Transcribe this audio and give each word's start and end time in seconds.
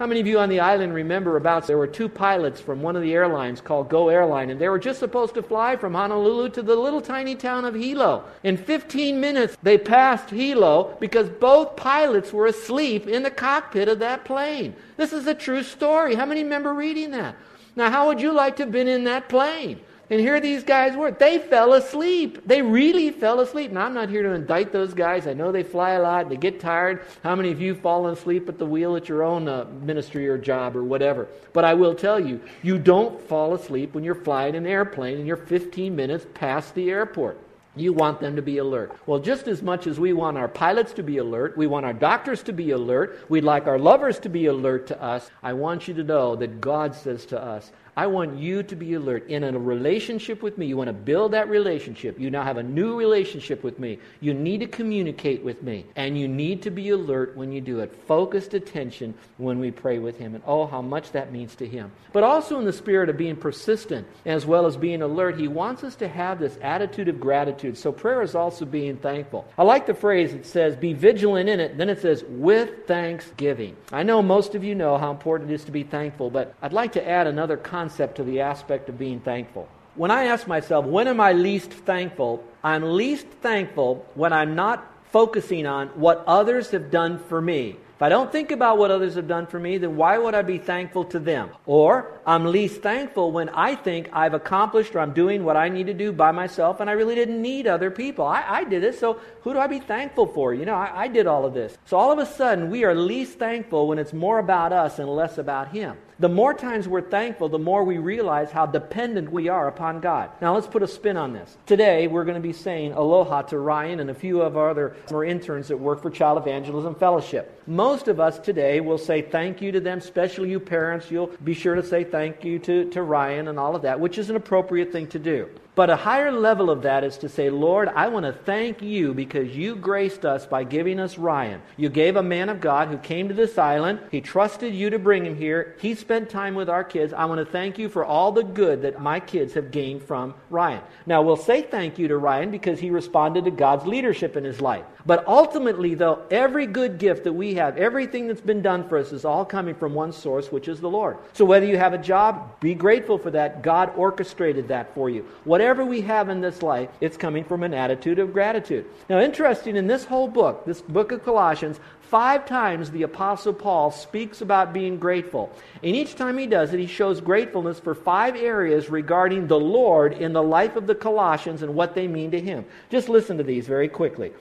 How 0.00 0.06
many 0.06 0.20
of 0.20 0.26
you 0.26 0.38
on 0.38 0.48
the 0.48 0.60
island 0.60 0.94
remember 0.94 1.36
about 1.36 1.66
there 1.66 1.76
were 1.76 1.86
two 1.86 2.08
pilots 2.08 2.58
from 2.58 2.80
one 2.80 2.96
of 2.96 3.02
the 3.02 3.12
airlines 3.12 3.60
called 3.60 3.90
Go 3.90 4.08
Airline, 4.08 4.48
and 4.48 4.58
they 4.58 4.70
were 4.70 4.78
just 4.78 4.98
supposed 4.98 5.34
to 5.34 5.42
fly 5.42 5.76
from 5.76 5.92
Honolulu 5.92 6.48
to 6.52 6.62
the 6.62 6.74
little 6.74 7.02
tiny 7.02 7.34
town 7.34 7.66
of 7.66 7.74
Hilo. 7.74 8.24
In 8.42 8.56
15 8.56 9.20
minutes, 9.20 9.58
they 9.62 9.76
passed 9.76 10.30
Hilo 10.30 10.96
because 11.00 11.28
both 11.28 11.76
pilots 11.76 12.32
were 12.32 12.46
asleep 12.46 13.08
in 13.08 13.22
the 13.22 13.30
cockpit 13.30 13.90
of 13.90 13.98
that 13.98 14.24
plane. 14.24 14.74
This 14.96 15.12
is 15.12 15.26
a 15.26 15.34
true 15.34 15.62
story. 15.62 16.14
How 16.14 16.24
many 16.24 16.44
remember 16.44 16.72
reading 16.72 17.10
that? 17.10 17.36
Now, 17.76 17.90
how 17.90 18.06
would 18.06 18.22
you 18.22 18.32
like 18.32 18.56
to 18.56 18.62
have 18.62 18.72
been 18.72 18.88
in 18.88 19.04
that 19.04 19.28
plane? 19.28 19.80
And 20.10 20.20
here 20.20 20.40
these 20.40 20.64
guys 20.64 20.96
were. 20.96 21.12
They 21.12 21.38
fell 21.38 21.74
asleep. 21.74 22.40
They 22.44 22.62
really 22.62 23.10
fell 23.10 23.38
asleep. 23.38 23.70
Now, 23.70 23.86
I'm 23.86 23.94
not 23.94 24.08
here 24.08 24.24
to 24.24 24.30
indict 24.30 24.72
those 24.72 24.92
guys. 24.92 25.28
I 25.28 25.34
know 25.34 25.52
they 25.52 25.62
fly 25.62 25.92
a 25.92 26.02
lot. 26.02 26.28
They 26.28 26.36
get 26.36 26.58
tired. 26.58 27.06
How 27.22 27.36
many 27.36 27.52
of 27.52 27.60
you 27.60 27.76
fallen 27.76 28.12
asleep 28.12 28.48
at 28.48 28.58
the 28.58 28.66
wheel 28.66 28.96
at 28.96 29.08
your 29.08 29.22
own 29.22 29.46
uh, 29.46 29.66
ministry 29.82 30.28
or 30.28 30.36
job 30.36 30.76
or 30.76 30.82
whatever? 30.82 31.28
But 31.52 31.64
I 31.64 31.74
will 31.74 31.94
tell 31.94 32.18
you, 32.18 32.40
you 32.62 32.76
don't 32.76 33.20
fall 33.20 33.54
asleep 33.54 33.94
when 33.94 34.02
you're 34.02 34.16
flying 34.16 34.56
an 34.56 34.66
airplane 34.66 35.18
and 35.18 35.28
you're 35.28 35.36
15 35.36 35.94
minutes 35.94 36.26
past 36.34 36.74
the 36.74 36.90
airport. 36.90 37.38
You 37.76 37.92
want 37.92 38.20
them 38.20 38.36
to 38.36 38.42
be 38.42 38.58
alert. 38.58 38.96
Well, 39.06 39.20
just 39.20 39.46
as 39.46 39.62
much 39.62 39.86
as 39.86 40.00
we 40.00 40.12
want 40.12 40.36
our 40.36 40.48
pilots 40.48 40.92
to 40.94 41.02
be 41.02 41.18
alert, 41.18 41.56
we 41.56 41.68
want 41.68 41.86
our 41.86 41.92
doctors 41.92 42.42
to 42.44 42.52
be 42.52 42.72
alert, 42.72 43.18
we'd 43.28 43.44
like 43.44 43.66
our 43.66 43.78
lovers 43.78 44.18
to 44.20 44.28
be 44.28 44.46
alert 44.46 44.88
to 44.88 45.00
us. 45.00 45.30
I 45.42 45.52
want 45.52 45.86
you 45.86 45.94
to 45.94 46.04
know 46.04 46.34
that 46.36 46.60
God 46.60 46.94
says 46.94 47.26
to 47.26 47.40
us, 47.40 47.70
I 47.96 48.06
want 48.06 48.38
you 48.38 48.62
to 48.62 48.76
be 48.76 48.94
alert 48.94 49.28
in 49.28 49.44
a 49.44 49.58
relationship 49.58 50.42
with 50.42 50.56
me. 50.56 50.66
You 50.66 50.76
want 50.76 50.88
to 50.88 50.94
build 50.94 51.32
that 51.32 51.50
relationship. 51.50 52.18
You 52.18 52.30
now 52.30 52.44
have 52.44 52.56
a 52.56 52.62
new 52.62 52.96
relationship 52.96 53.62
with 53.62 53.78
me. 53.78 53.98
You 54.20 54.32
need 54.32 54.60
to 54.60 54.66
communicate 54.66 55.42
with 55.42 55.62
me. 55.62 55.84
And 55.96 56.18
you 56.18 56.26
need 56.26 56.62
to 56.62 56.70
be 56.70 56.90
alert 56.90 57.36
when 57.36 57.52
you 57.52 57.60
do 57.60 57.80
it. 57.80 57.94
Focused 58.06 58.54
attention 58.54 59.12
when 59.36 59.58
we 59.58 59.70
pray 59.70 59.98
with 59.98 60.16
Him. 60.18 60.34
And 60.34 60.42
oh, 60.46 60.66
how 60.66 60.80
much 60.80 61.12
that 61.12 61.30
means 61.30 61.54
to 61.56 61.66
Him. 61.66 61.92
But 62.12 62.22
also 62.22 62.58
in 62.58 62.64
the 62.64 62.72
spirit 62.72 63.10
of 63.10 63.18
being 63.18 63.36
persistent 63.36 64.06
as 64.24 64.46
well 64.46 64.66
as 64.66 64.78
being 64.78 65.02
alert, 65.02 65.38
He 65.38 65.48
wants 65.48 65.84
us 65.84 65.96
to 65.96 66.08
have 66.08 66.38
this 66.38 66.56
attitude 66.62 67.08
of 67.08 67.20
gratitude. 67.20 67.59
So 67.74 67.92
prayer 67.92 68.22
is 68.22 68.34
also 68.34 68.64
being 68.64 68.96
thankful. 68.96 69.46
I 69.58 69.62
like 69.62 69.86
the 69.86 69.94
phrase 69.94 70.32
it 70.32 70.46
says, 70.46 70.76
be 70.76 70.92
vigilant 70.92 71.48
in 71.48 71.60
it. 71.60 71.76
Then 71.76 71.88
it 71.88 72.00
says, 72.00 72.24
with 72.28 72.86
thanksgiving. 72.86 73.76
I 73.92 74.02
know 74.02 74.22
most 74.22 74.54
of 74.54 74.64
you 74.64 74.74
know 74.74 74.98
how 74.98 75.10
important 75.10 75.50
it 75.50 75.54
is 75.54 75.64
to 75.64 75.72
be 75.72 75.82
thankful, 75.82 76.30
but 76.30 76.54
I'd 76.62 76.72
like 76.72 76.92
to 76.92 77.08
add 77.08 77.26
another 77.26 77.56
concept 77.56 78.16
to 78.16 78.24
the 78.24 78.40
aspect 78.40 78.88
of 78.88 78.98
being 78.98 79.20
thankful. 79.20 79.68
When 79.94 80.10
I 80.10 80.24
ask 80.24 80.46
myself, 80.46 80.86
when 80.86 81.08
am 81.08 81.20
I 81.20 81.32
least 81.32 81.70
thankful? 81.72 82.44
I'm 82.62 82.82
least 82.82 83.26
thankful 83.42 84.06
when 84.14 84.32
I'm 84.32 84.54
not 84.54 84.86
focusing 85.12 85.66
on 85.66 85.88
what 85.88 86.24
others 86.26 86.70
have 86.70 86.90
done 86.90 87.18
for 87.18 87.40
me. 87.40 87.76
If 88.00 88.04
I 88.04 88.08
don't 88.08 88.32
think 88.32 88.50
about 88.50 88.78
what 88.78 88.90
others 88.90 89.16
have 89.16 89.28
done 89.28 89.46
for 89.46 89.60
me, 89.60 89.76
then 89.76 89.94
why 89.94 90.16
would 90.16 90.34
I 90.34 90.40
be 90.40 90.56
thankful 90.56 91.04
to 91.04 91.18
them? 91.18 91.50
Or 91.66 92.18
I'm 92.24 92.46
least 92.46 92.80
thankful 92.80 93.30
when 93.30 93.50
I 93.50 93.74
think 93.74 94.08
I've 94.10 94.32
accomplished 94.32 94.94
or 94.94 95.00
I'm 95.00 95.12
doing 95.12 95.44
what 95.44 95.54
I 95.54 95.68
need 95.68 95.86
to 95.88 95.92
do 95.92 96.10
by 96.10 96.32
myself 96.32 96.80
and 96.80 96.88
I 96.88 96.94
really 96.94 97.14
didn't 97.14 97.42
need 97.42 97.66
other 97.66 97.90
people. 97.90 98.24
I, 98.24 98.42
I 98.48 98.64
did 98.64 98.84
it, 98.84 98.98
so 98.98 99.20
who 99.42 99.52
do 99.52 99.58
I 99.58 99.66
be 99.66 99.80
thankful 99.80 100.26
for? 100.26 100.54
You 100.54 100.64
know, 100.64 100.76
I, 100.76 101.02
I 101.02 101.08
did 101.08 101.26
all 101.26 101.44
of 101.44 101.52
this. 101.52 101.76
So 101.84 101.98
all 101.98 102.10
of 102.10 102.18
a 102.18 102.24
sudden, 102.24 102.70
we 102.70 102.84
are 102.84 102.94
least 102.94 103.38
thankful 103.38 103.86
when 103.86 103.98
it's 103.98 104.14
more 104.14 104.38
about 104.38 104.72
us 104.72 104.98
and 104.98 105.06
less 105.06 105.36
about 105.36 105.68
Him. 105.68 105.98
The 106.20 106.28
more 106.28 106.52
times 106.52 106.86
we're 106.86 107.00
thankful, 107.00 107.48
the 107.48 107.58
more 107.58 107.82
we 107.82 107.96
realize 107.96 108.50
how 108.50 108.66
dependent 108.66 109.32
we 109.32 109.48
are 109.48 109.68
upon 109.68 110.00
God. 110.00 110.28
Now, 110.42 110.54
let's 110.54 110.66
put 110.66 110.82
a 110.82 110.86
spin 110.86 111.16
on 111.16 111.32
this. 111.32 111.56
Today, 111.64 112.08
we're 112.08 112.24
going 112.24 112.34
to 112.34 112.46
be 112.46 112.52
saying 112.52 112.92
aloha 112.92 113.40
to 113.40 113.58
Ryan 113.58 114.00
and 114.00 114.10
a 114.10 114.14
few 114.14 114.42
of 114.42 114.54
our 114.54 114.68
other 114.68 114.94
interns 115.24 115.68
that 115.68 115.78
work 115.78 116.02
for 116.02 116.10
Child 116.10 116.36
Evangelism 116.36 116.94
Fellowship. 116.94 117.62
Most 117.66 118.06
of 118.06 118.20
us 118.20 118.38
today 118.38 118.82
will 118.82 118.98
say 118.98 119.22
thank 119.22 119.62
you 119.62 119.72
to 119.72 119.80
them, 119.80 119.96
especially 119.96 120.50
you 120.50 120.60
parents. 120.60 121.10
You'll 121.10 121.30
be 121.42 121.54
sure 121.54 121.74
to 121.74 121.82
say 121.82 122.04
thank 122.04 122.44
you 122.44 122.58
to, 122.58 122.90
to 122.90 123.02
Ryan 123.02 123.48
and 123.48 123.58
all 123.58 123.74
of 123.74 123.80
that, 123.80 123.98
which 123.98 124.18
is 124.18 124.28
an 124.28 124.36
appropriate 124.36 124.92
thing 124.92 125.06
to 125.06 125.18
do. 125.18 125.48
But 125.74 125.88
a 125.88 125.96
higher 125.96 126.32
level 126.32 126.68
of 126.68 126.82
that 126.82 127.04
is 127.04 127.16
to 127.18 127.28
say, 127.28 127.48
Lord, 127.48 127.88
I 127.88 128.08
want 128.08 128.26
to 128.26 128.32
thank 128.32 128.82
you 128.82 129.14
because 129.14 129.56
you 129.56 129.76
graced 129.76 130.24
us 130.24 130.44
by 130.44 130.64
giving 130.64 130.98
us 130.98 131.16
Ryan. 131.16 131.62
You 131.76 131.88
gave 131.88 132.16
a 132.16 132.22
man 132.22 132.48
of 132.48 132.60
God 132.60 132.88
who 132.88 132.98
came 132.98 133.28
to 133.28 133.34
this 133.34 133.56
island. 133.56 134.00
He 134.10 134.20
trusted 134.20 134.74
you 134.74 134.90
to 134.90 134.98
bring 134.98 135.24
him 135.24 135.36
here. 135.36 135.76
He 135.80 135.94
spent 135.94 136.28
time 136.28 136.54
with 136.54 136.68
our 136.68 136.82
kids. 136.82 137.12
I 137.12 137.24
want 137.24 137.38
to 137.38 137.50
thank 137.50 137.78
you 137.78 137.88
for 137.88 138.04
all 138.04 138.32
the 138.32 138.42
good 138.42 138.82
that 138.82 139.00
my 139.00 139.20
kids 139.20 139.54
have 139.54 139.70
gained 139.70 140.02
from 140.02 140.34
Ryan. 140.50 140.82
Now, 141.06 141.22
we'll 141.22 141.36
say 141.36 141.62
thank 141.62 141.98
you 141.98 142.08
to 142.08 142.18
Ryan 142.18 142.50
because 142.50 142.80
he 142.80 142.90
responded 142.90 143.44
to 143.44 143.50
God's 143.50 143.86
leadership 143.86 144.36
in 144.36 144.44
his 144.44 144.60
life. 144.60 144.84
But 145.06 145.26
ultimately, 145.26 145.94
though, 145.94 146.22
every 146.30 146.66
good 146.66 146.98
gift 146.98 147.24
that 147.24 147.32
we 147.32 147.54
have, 147.54 147.76
everything 147.76 148.26
that's 148.26 148.40
been 148.40 148.62
done 148.62 148.88
for 148.88 148.98
us 148.98 149.12
is 149.12 149.24
all 149.24 149.44
coming 149.44 149.74
from 149.74 149.94
one 149.94 150.12
source, 150.12 150.52
which 150.52 150.68
is 150.68 150.80
the 150.80 150.90
Lord. 150.90 151.16
So 151.32 151.44
whether 151.44 151.66
you 151.66 151.78
have 151.78 151.94
a 151.94 151.98
job, 151.98 152.60
be 152.60 152.74
grateful 152.74 153.18
for 153.18 153.30
that. 153.30 153.62
God 153.62 153.92
orchestrated 153.96 154.68
that 154.68 154.94
for 154.94 155.08
you. 155.08 155.26
Whatever 155.44 155.84
we 155.84 156.00
have 156.02 156.28
in 156.28 156.40
this 156.40 156.62
life, 156.62 156.90
it's 157.00 157.16
coming 157.16 157.44
from 157.44 157.62
an 157.62 157.74
attitude 157.74 158.18
of 158.18 158.32
gratitude. 158.32 158.86
Now, 159.08 159.20
interesting, 159.20 159.76
in 159.76 159.86
this 159.86 160.04
whole 160.04 160.28
book, 160.28 160.64
this 160.64 160.82
book 160.82 161.12
of 161.12 161.24
Colossians, 161.24 161.80
Five 162.10 162.44
times 162.44 162.90
the 162.90 163.04
Apostle 163.04 163.52
Paul 163.52 163.92
speaks 163.92 164.40
about 164.40 164.72
being 164.72 164.98
grateful. 164.98 165.52
And 165.80 165.94
each 165.94 166.16
time 166.16 166.38
he 166.38 166.48
does 166.48 166.74
it, 166.74 166.80
he 166.80 166.88
shows 166.88 167.20
gratefulness 167.20 167.78
for 167.78 167.94
five 167.94 168.34
areas 168.34 168.90
regarding 168.90 169.46
the 169.46 169.60
Lord 169.60 170.14
in 170.14 170.32
the 170.32 170.42
life 170.42 170.74
of 170.74 170.88
the 170.88 170.94
Colossians 170.96 171.62
and 171.62 171.76
what 171.76 171.94
they 171.94 172.08
mean 172.08 172.32
to 172.32 172.40
him. 172.40 172.64
Just 172.90 173.08
listen 173.08 173.38
to 173.38 173.44
these 173.44 173.68
very 173.68 173.88
quickly. 173.88 174.32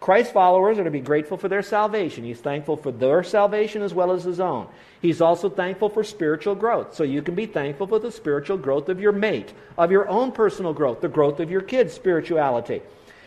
Christ 0.00 0.32
followers 0.32 0.78
are 0.78 0.84
to 0.84 0.90
be 0.90 1.00
grateful 1.00 1.36
for 1.36 1.48
their 1.48 1.62
salvation. 1.62 2.24
He's 2.24 2.40
thankful 2.40 2.76
for 2.76 2.92
their 2.92 3.22
salvation 3.22 3.82
as 3.82 3.94
well 3.94 4.12
as 4.12 4.24
his 4.24 4.40
own. 4.40 4.68
He's 5.00 5.20
also 5.20 5.48
thankful 5.48 5.88
for 5.88 6.04
spiritual 6.04 6.54
growth. 6.54 6.94
So 6.94 7.02
you 7.02 7.22
can 7.22 7.34
be 7.34 7.46
thankful 7.46 7.86
for 7.86 7.98
the 7.98 8.12
spiritual 8.12 8.58
growth 8.58 8.88
of 8.88 9.00
your 9.00 9.12
mate, 9.12 9.52
of 9.78 9.90
your 9.90 10.08
own 10.08 10.32
personal 10.32 10.72
growth, 10.72 11.00
the 11.00 11.08
growth 11.08 11.40
of 11.40 11.50
your 11.50 11.62
kids' 11.62 11.94
spirituality. 11.94 12.82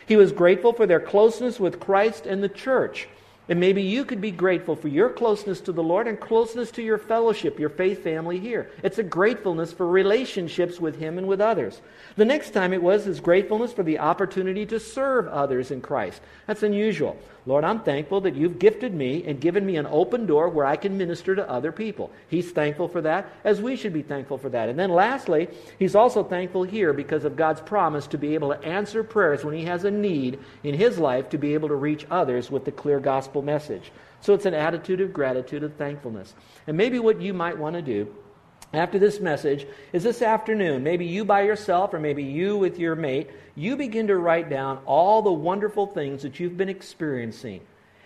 He 0.06 0.16
was 0.16 0.32
grateful 0.32 0.72
for 0.72 0.86
their 0.86 1.00
closeness 1.00 1.60
with 1.60 1.80
Christ 1.80 2.26
and 2.26 2.42
the 2.42 2.48
church. 2.48 3.08
And 3.50 3.58
maybe 3.58 3.82
you 3.82 4.04
could 4.04 4.20
be 4.20 4.30
grateful 4.30 4.76
for 4.76 4.86
your 4.86 5.10
closeness 5.10 5.60
to 5.62 5.72
the 5.72 5.82
Lord 5.82 6.06
and 6.06 6.18
closeness 6.18 6.70
to 6.70 6.82
your 6.82 6.98
fellowship, 6.98 7.58
your 7.58 7.68
faith 7.68 8.04
family 8.04 8.38
here. 8.38 8.70
It's 8.84 8.98
a 8.98 9.02
gratefulness 9.02 9.72
for 9.72 9.88
relationships 9.88 10.80
with 10.80 11.00
Him 11.00 11.18
and 11.18 11.26
with 11.26 11.40
others. 11.40 11.82
The 12.16 12.24
next 12.24 12.50
time 12.50 12.72
it 12.72 12.82
was 12.82 13.04
his 13.04 13.20
gratefulness 13.20 13.72
for 13.72 13.82
the 13.82 13.98
opportunity 13.98 14.66
to 14.66 14.80
serve 14.80 15.26
others 15.28 15.70
in 15.70 15.80
Christ. 15.80 16.20
That's 16.46 16.62
unusual. 16.62 17.16
Lord, 17.46 17.64
I'm 17.64 17.80
thankful 17.80 18.20
that 18.22 18.34
you've 18.34 18.58
gifted 18.58 18.92
me 18.92 19.24
and 19.24 19.40
given 19.40 19.64
me 19.64 19.76
an 19.76 19.86
open 19.86 20.26
door 20.26 20.48
where 20.48 20.66
I 20.66 20.76
can 20.76 20.98
minister 20.98 21.34
to 21.34 21.48
other 21.48 21.72
people. 21.72 22.10
He's 22.28 22.50
thankful 22.50 22.86
for 22.88 23.00
that, 23.00 23.32
as 23.44 23.62
we 23.62 23.76
should 23.76 23.94
be 23.94 24.02
thankful 24.02 24.36
for 24.36 24.50
that. 24.50 24.68
And 24.68 24.78
then 24.78 24.90
lastly, 24.90 25.48
he's 25.78 25.94
also 25.94 26.22
thankful 26.22 26.64
here 26.64 26.92
because 26.92 27.24
of 27.24 27.36
God's 27.36 27.62
promise 27.62 28.06
to 28.08 28.18
be 28.18 28.34
able 28.34 28.52
to 28.52 28.62
answer 28.62 29.02
prayers 29.02 29.44
when 29.44 29.54
he 29.54 29.64
has 29.64 29.84
a 29.84 29.90
need 29.90 30.38
in 30.62 30.74
his 30.74 30.98
life 30.98 31.30
to 31.30 31.38
be 31.38 31.54
able 31.54 31.68
to 31.68 31.74
reach 31.74 32.06
others 32.10 32.50
with 32.50 32.64
the 32.64 32.72
clear 32.72 33.00
gospel 33.00 33.39
message. 33.42 33.92
So 34.20 34.34
it's 34.34 34.46
an 34.46 34.54
attitude 34.54 35.00
of 35.00 35.12
gratitude 35.12 35.62
of 35.62 35.74
thankfulness. 35.74 36.34
And 36.66 36.76
maybe 36.76 36.98
what 36.98 37.20
you 37.20 37.32
might 37.32 37.58
want 37.58 37.76
to 37.76 37.82
do 37.82 38.14
after 38.72 38.98
this 38.98 39.18
message 39.18 39.66
is 39.92 40.04
this 40.04 40.22
afternoon, 40.22 40.82
maybe 40.82 41.04
you 41.04 41.24
by 41.24 41.42
yourself 41.42 41.92
or 41.92 41.98
maybe 41.98 42.22
you 42.22 42.56
with 42.56 42.78
your 42.78 42.94
mate, 42.94 43.30
you 43.56 43.76
begin 43.76 44.06
to 44.06 44.16
write 44.16 44.48
down 44.48 44.78
all 44.86 45.22
the 45.22 45.32
wonderful 45.32 45.86
things 45.86 46.22
that 46.22 46.38
you've 46.38 46.56
been 46.56 46.68
experiencing. 46.68 47.62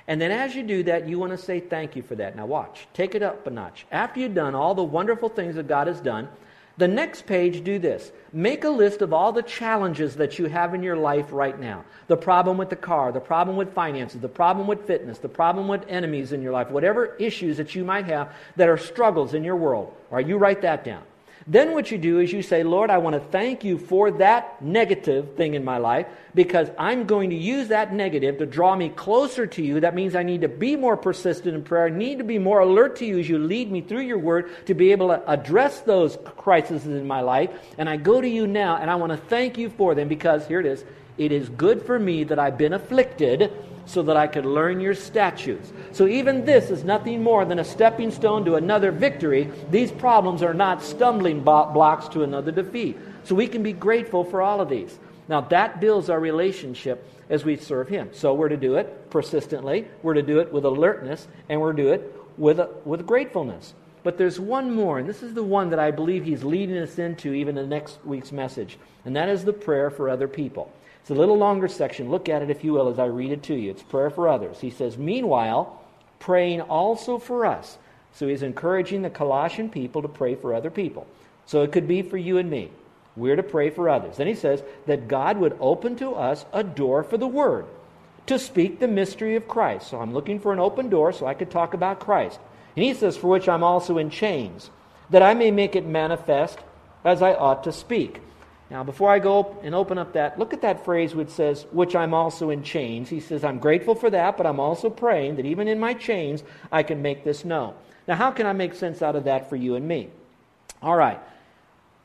And 0.09 0.21
then 0.21 0.31
as 0.31 0.55
you 0.55 0.63
do 0.63 0.83
that, 0.85 1.07
you 1.07 1.19
want 1.19 1.33
to 1.33 1.39
say 1.39 1.61
thank 1.61 1.97
you 1.97 2.03
for 2.03 2.15
that. 2.17 2.37
Now 2.37 2.47
watch, 2.47 2.87
take 2.95 3.15
it 3.15 3.23
up 3.23 3.47
a 3.47 3.51
notch. 3.51 3.87
After 3.91 4.21
you've 4.21 4.35
done 4.35 4.55
all 4.55 4.75
the 4.75 4.83
wonderful 4.83 5.29
things 5.29 5.57
that 5.57 5.69
God 5.69 5.87
has 5.87 6.01
done, 6.01 6.29
The 6.77 6.89
next 6.89 7.27
page, 7.27 7.63
do 7.63 7.79
this. 7.79 8.11
Make 8.33 8.65
a 8.65 8.69
list 8.69 9.01
of 9.01 9.13
all 9.13 9.31
the 9.31 9.43
challenges 9.43 10.17
that 10.17 10.41
you 10.41 10.47
have 10.47 10.75
in 10.75 10.83
your 10.83 10.97
life 10.97 11.27
right 11.31 11.59
now. 11.59 11.85
The 12.09 12.17
problem 12.17 12.59
with 12.59 12.69
the 12.69 12.77
car, 12.77 13.13
the 13.13 13.21
problem 13.21 13.57
with 13.57 13.73
finances, 13.73 14.21
the 14.21 14.29
problem 14.29 14.67
with 14.67 14.85
fitness, 14.85 15.19
the 15.19 15.29
problem 15.29 15.69
with 15.69 15.85
enemies 15.89 16.33
in 16.33 16.43
your 16.43 16.53
life, 16.53 16.71
whatever 16.71 17.15
issues 17.17 17.57
that 17.59 17.77
you 17.77 17.85
might 17.85 18.07
have 18.07 18.35
that 18.57 18.69
are 18.69 18.77
struggles 18.77 19.35
in 19.35 19.45
your 19.45 19.55
world. 19.55 19.95
All 20.11 20.17
right, 20.17 20.27
you 20.27 20.37
write 20.37 20.63
that 20.63 20.85
down. 20.85 21.05
Then 21.47 21.73
what 21.73 21.91
you 21.91 21.99
do 21.99 22.21
is 22.21 22.33
you 22.33 22.41
say, 22.41 22.63
Lord, 22.63 22.89
I 22.89 22.97
want 22.99 23.15
to 23.15 23.21
thank 23.21 23.65
you 23.65 23.77
for 23.77 24.11
that 24.13 24.63
negative 24.63 25.37
thing 25.37 25.53
in 25.53 25.63
my 25.63 25.77
life 25.77 26.07
because 26.35 26.71
I'm 26.79 27.05
going 27.05 27.31
to 27.31 27.37
use 27.37 27.69
that 27.69 27.93
negative 27.93 28.39
to 28.39 28.47
draw 28.47 28.75
me 28.75 28.89
closer 28.89 29.47
to 29.47 29.63
you. 29.63 29.81
That 29.81 29.95
means 29.95 30.17
I 30.17 30.23
need 30.23 30.41
to 30.41 30.49
be 30.49 30.75
more 30.75 30.97
persistent 30.97 31.55
in 31.55 31.63
prayer. 31.63 31.87
I 31.87 31.91
need 31.91 32.17
to 32.19 32.25
be 32.25 32.39
more 32.39 32.61
alert 32.61 32.97
to 32.97 33.05
you 33.05 33.19
as 33.19 33.29
you 33.29 33.39
lead 33.39 33.71
me 33.71 33.83
through 33.83 34.03
your 34.03 34.19
word 34.19 34.51
to 34.67 34.75
be 34.75 34.93
able 34.93 35.09
to 35.09 35.31
address 35.31 35.81
those 35.81 36.17
crises 36.37 36.87
in 36.87 37.07
my 37.07 37.21
life. 37.21 37.51
And 37.77 37.91
I 37.91 37.99
go 37.99 38.23
to 38.23 38.29
you 38.29 38.47
now 38.47 38.79
and 38.79 38.91
I 38.91 38.95
want 38.95 39.13
to 39.13 39.19
thank 39.19 39.59
you 39.59 39.69
for 39.69 39.95
them 39.95 40.09
because 40.09 40.47
here 40.47 40.61
it 40.61 40.67
is. 40.67 40.83
It 41.19 41.31
is 41.31 41.51
good 41.51 41.83
for 41.83 41.99
me 41.99 42.25
that 42.25 42.39
I've 42.39 42.57
been 42.57 42.73
afflicted 42.73 43.53
so 43.87 44.03
that 44.03 44.17
I 44.17 44.27
could 44.27 44.47
learn 44.47 44.81
your 44.81 44.95
statutes. 44.95 45.73
So 45.93 46.07
even 46.07 46.45
this 46.45 46.71
is 46.71 46.85
nothing 46.85 47.23
more 47.23 47.45
than 47.45 47.59
a 47.59 47.65
stepping 47.65 48.11
stone 48.11 48.45
to 48.47 48.55
another 48.55 48.91
victory. 48.91 49.51
These 49.71 49.93
problems 49.93 50.43
are 50.43 50.55
not 50.55 50.83
stumbling 50.83 51.43
blocks 51.43 52.09
to 52.09 52.23
another 52.23 52.51
defeat. 52.51 52.97
So 53.25 53.35
we 53.35 53.47
can 53.47 53.63
be 53.63 53.73
grateful 53.73 54.25
for 54.25 54.43
all 54.43 54.61
of 54.61 54.69
these. 54.69 54.99
Now 55.29 55.41
that 55.43 55.81
builds 55.81 56.11
our 56.11 56.21
relationship 56.21 57.11
as 57.31 57.45
we 57.45 57.57
serve 57.57 57.89
Him. 57.89 58.11
So 58.13 58.35
we're 58.35 58.51
to 58.51 58.57
do 58.57 58.77
it 58.77 59.11
persistently, 59.11 59.89
we're 60.03 60.15
to 60.15 60.23
do 60.23 60.41
it 60.41 60.53
with 60.53 60.65
alertness, 60.65 61.27
and 61.49 61.61
we're 61.61 61.73
to 61.73 61.83
do 61.83 61.93
it 61.93 62.15
with, 62.37 62.61
with 62.85 63.07
gratefulness. 63.07 63.75
But 64.05 64.19
there's 64.19 64.39
one 64.39 64.73
more, 64.73 64.99
and 64.99 65.09
this 65.09 65.23
is 65.23 65.35
the 65.35 65.43
one 65.43 65.71
that 65.71 65.81
I 65.81 65.91
believe 65.91 66.25
He's 66.25 66.45
leading 66.45 66.77
us 66.79 66.99
into 66.99 67.33
even 67.33 67.59
in 67.59 67.69
next 67.69 67.99
week's 68.05 68.31
message, 68.31 68.79
and 69.05 69.17
that 69.17 69.29
is 69.29 69.45
the 69.45 69.53
prayer 69.53 69.91
for 69.91 70.09
other 70.09 70.29
people. 70.29 70.71
It's 71.01 71.11
a 71.11 71.15
little 71.15 71.37
longer 71.37 71.69
section. 71.69 72.11
Look 72.11 72.29
at 72.29 72.43
it, 72.43 72.51
if 72.51 72.63
you 72.63 72.73
will, 72.73 72.89
as 72.89 72.99
I 72.99 73.07
read 73.07 73.33
it 73.33 73.43
to 73.45 73.55
you. 73.55 73.71
It's 73.71 73.83
prayer 73.83 74.11
for 74.11 74.29
others. 74.29 74.61
He 74.61 74.71
says, 74.71 74.97
Meanwhile, 74.97 75.83
praying 76.19 76.61
also 76.63 77.19
for 77.19 77.45
us. 77.45 77.77
So 78.13 78.29
he's 78.29 78.43
encouraging 78.43 79.03
the 79.03 79.11
Colossian 79.11 79.69
people 79.69 80.03
to 80.03 80.09
pray 80.09 80.35
for 80.35 80.55
other 80.55 80.71
people. 80.71 81.07
So 81.47 81.63
it 81.63 81.73
could 81.73 81.89
be 81.89 82.03
for 82.03 82.17
you 82.17 82.39
and 82.39 82.49
me. 82.49 82.71
We're 83.17 83.37
to 83.37 83.43
pray 83.43 83.71
for 83.71 83.89
others. 83.89 84.17
Then 84.17 84.27
he 84.27 84.35
says 84.35 84.63
that 84.87 85.09
God 85.09 85.37
would 85.39 85.57
open 85.61 85.97
to 85.97 86.15
us 86.15 86.45
a 86.53 86.65
door 86.65 87.03
for 87.03 87.19
the 87.19 87.27
word 87.27 87.67
to 88.27 88.39
speak 88.39 88.81
the 88.81 88.89
mystery 88.89 89.37
of 89.37 89.47
Christ. 89.47 89.89
So 89.89 90.01
I'm 90.01 90.15
looking 90.15 90.41
for 90.41 90.53
an 90.53 90.59
open 90.59 90.89
door 90.89 91.13
so 91.13 91.27
I 91.27 91.35
could 91.35 91.51
talk 91.51 91.75
about 91.75 92.01
Christ. 92.01 92.41
And 92.77 92.85
he 92.85 92.95
says, 92.95 93.17
For 93.17 93.29
which 93.29 93.49
I'm 93.49 93.63
also 93.63 93.99
in 93.99 94.11
chains, 94.11 94.71
that 95.11 95.23
I 95.23 95.35
may 95.35 95.51
make 95.51 95.77
it 95.77 95.87
manifest 95.87 96.59
as 97.05 97.23
I 97.23 97.35
ought 97.35 97.65
to 97.65 97.73
speak. 97.73 98.21
Now, 98.71 98.83
before 98.83 99.11
I 99.11 99.19
go 99.19 99.57
and 99.63 99.75
open 99.75 99.99
up 99.99 100.15
that, 100.15 100.39
look 100.39 100.53
at 100.53 100.63
that 100.63 100.85
phrase 100.85 101.15
which 101.15 101.29
says, 101.29 101.67
which 101.71 101.95
I'm 101.95 102.15
also 102.15 102.51
in 102.51 102.63
chains. 102.63 103.09
He 103.11 103.21
says, 103.21 103.45
I'm 103.45 103.59
grateful 103.59 103.95
for 103.95 104.11
that, 104.11 104.37
but 104.37 104.47
I'm 104.47 104.59
also 104.59 104.89
praying 104.89 105.37
that 105.37 105.47
even 105.47 105.69
in 105.69 105.79
my 105.79 105.95
chains, 105.95 106.43
I 106.73 106.83
can 106.83 107.03
make 107.03 107.25
this 107.25 107.45
known. 107.45 107.75
Now, 108.09 108.17
how 108.17 108.31
can 108.31 108.47
I 108.47 108.53
make 108.53 108.75
sense 108.75 109.03
out 109.03 109.17
of 109.17 109.25
that 109.25 109.49
for 109.49 109.57
you 109.57 109.77
and 109.77 109.87
me? 109.87 110.09
All 110.83 110.97
right. 110.97 111.21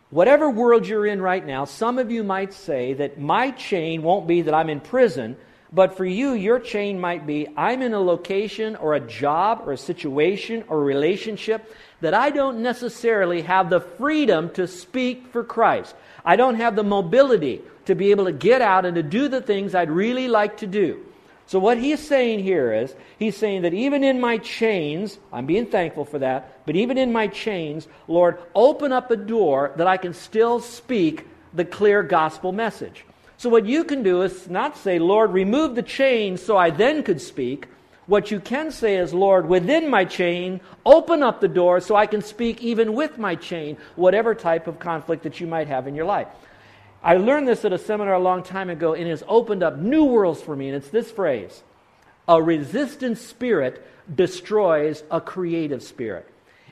Whatever 0.10 0.50
world 0.50 0.88
you're 0.88 1.06
in 1.06 1.22
right 1.22 1.46
now, 1.46 1.66
some 1.66 1.98
of 1.98 2.12
you 2.12 2.24
might 2.24 2.54
say 2.54 2.94
that 2.94 3.20
my 3.20 3.52
chain 3.52 4.02
won't 4.02 4.28
be 4.28 4.42
that 4.42 4.54
I'm 4.54 4.70
in 4.70 4.80
prison, 4.80 5.38
but 5.72 5.96
for 5.96 6.06
you, 6.06 6.34
your 6.34 6.60
chain 6.60 7.00
might 7.00 7.28
be 7.28 7.48
I'm 7.56 7.82
in 7.82 7.94
a 7.94 8.00
location 8.00 8.76
or 8.76 8.96
a 8.96 9.00
job 9.00 9.62
or 9.66 9.74
a 9.74 9.78
situation 9.78 10.64
or 10.68 10.78
a 10.78 10.84
relationship 10.84 11.76
that 12.02 12.14
I 12.14 12.32
don't 12.32 12.64
necessarily 12.64 13.44
have 13.44 13.70
the 13.70 13.80
freedom 13.80 14.50
to 14.52 14.68
speak 14.68 15.28
for 15.28 15.44
Christ. 15.44 15.96
I 16.26 16.38
don't 16.38 16.56
have 16.56 16.76
the 16.76 16.84
mobility 16.84 17.62
to 17.86 17.96
be 17.96 18.12
able 18.12 18.26
to 18.26 18.32
get 18.32 18.62
out 18.62 18.86
and 18.86 18.96
to 18.96 19.04
do 19.04 19.28
the 19.28 19.42
things 19.42 19.76
I'd 19.76 19.92
really 19.92 20.28
like 20.28 20.58
to 20.58 20.68
do. 20.68 21.06
So, 21.46 21.58
what 21.58 21.80
he's 21.80 22.00
saying 22.00 22.44
here 22.44 22.72
is, 22.72 22.94
he's 23.18 23.36
saying 23.36 23.64
that 23.64 23.74
even 23.74 24.04
in 24.04 24.22
my 24.22 24.38
chains, 24.38 25.18
I'm 25.34 25.48
being 25.48 25.66
thankful 25.66 26.06
for 26.06 26.20
that, 26.20 26.64
but 26.68 26.76
even 26.76 27.00
in 27.00 27.12
my 27.12 27.26
chains, 27.26 27.88
Lord, 28.08 28.38
open 28.54 28.92
up 28.92 29.10
a 29.10 29.16
door 29.16 29.74
that 29.78 29.88
I 29.88 29.98
can 29.98 30.14
still 30.14 30.60
speak 30.60 31.26
the 31.54 31.66
clear 31.66 32.04
gospel 32.04 32.52
message. 32.52 33.04
So, 33.40 33.48
what 33.48 33.66
you 33.66 33.86
can 33.86 34.04
do 34.04 34.22
is 34.24 34.50
not 34.50 34.76
say, 34.76 35.00
Lord, 35.00 35.32
remove 35.32 35.74
the 35.74 35.82
chain 35.82 36.36
so 36.36 36.58
I 36.58 36.72
then 36.72 37.04
could 37.04 37.22
speak. 37.22 37.68
What 38.06 38.32
you 38.32 38.42
can 38.42 38.70
say 38.70 38.98
is, 38.98 39.14
Lord, 39.14 39.48
within 39.48 39.90
my 39.90 40.04
chain, 40.04 40.60
open 40.86 41.24
up 41.24 41.40
the 41.40 41.48
door 41.48 41.80
so 41.80 41.96
I 41.96 42.06
can 42.06 42.22
speak 42.22 42.62
even 42.62 42.96
with 42.96 43.18
my 43.18 43.36
chain, 43.36 43.78
whatever 43.96 44.36
type 44.36 44.68
of 44.68 44.78
conflict 44.78 45.24
that 45.24 45.40
you 45.40 45.48
might 45.48 45.70
have 45.70 45.88
in 45.88 45.96
your 45.96 46.04
life. 46.04 46.28
I 47.02 47.16
learned 47.16 47.48
this 47.48 47.64
at 47.64 47.72
a 47.72 47.78
seminar 47.78 48.16
a 48.16 48.20
long 48.20 48.44
time 48.44 48.70
ago, 48.70 48.94
and 48.94 49.08
it 49.08 49.12
has 49.12 49.24
opened 49.26 49.64
up 49.64 49.78
new 49.78 50.04
worlds 50.04 50.42
for 50.42 50.54
me, 50.54 50.68
and 50.68 50.76
it's 50.76 50.90
this 50.90 51.10
phrase 51.10 51.64
A 52.28 52.44
resistant 52.44 53.20
spirit 53.20 53.88
destroys 54.14 55.02
a 55.10 55.22
creative 55.22 55.82
spirit. 55.82 56.28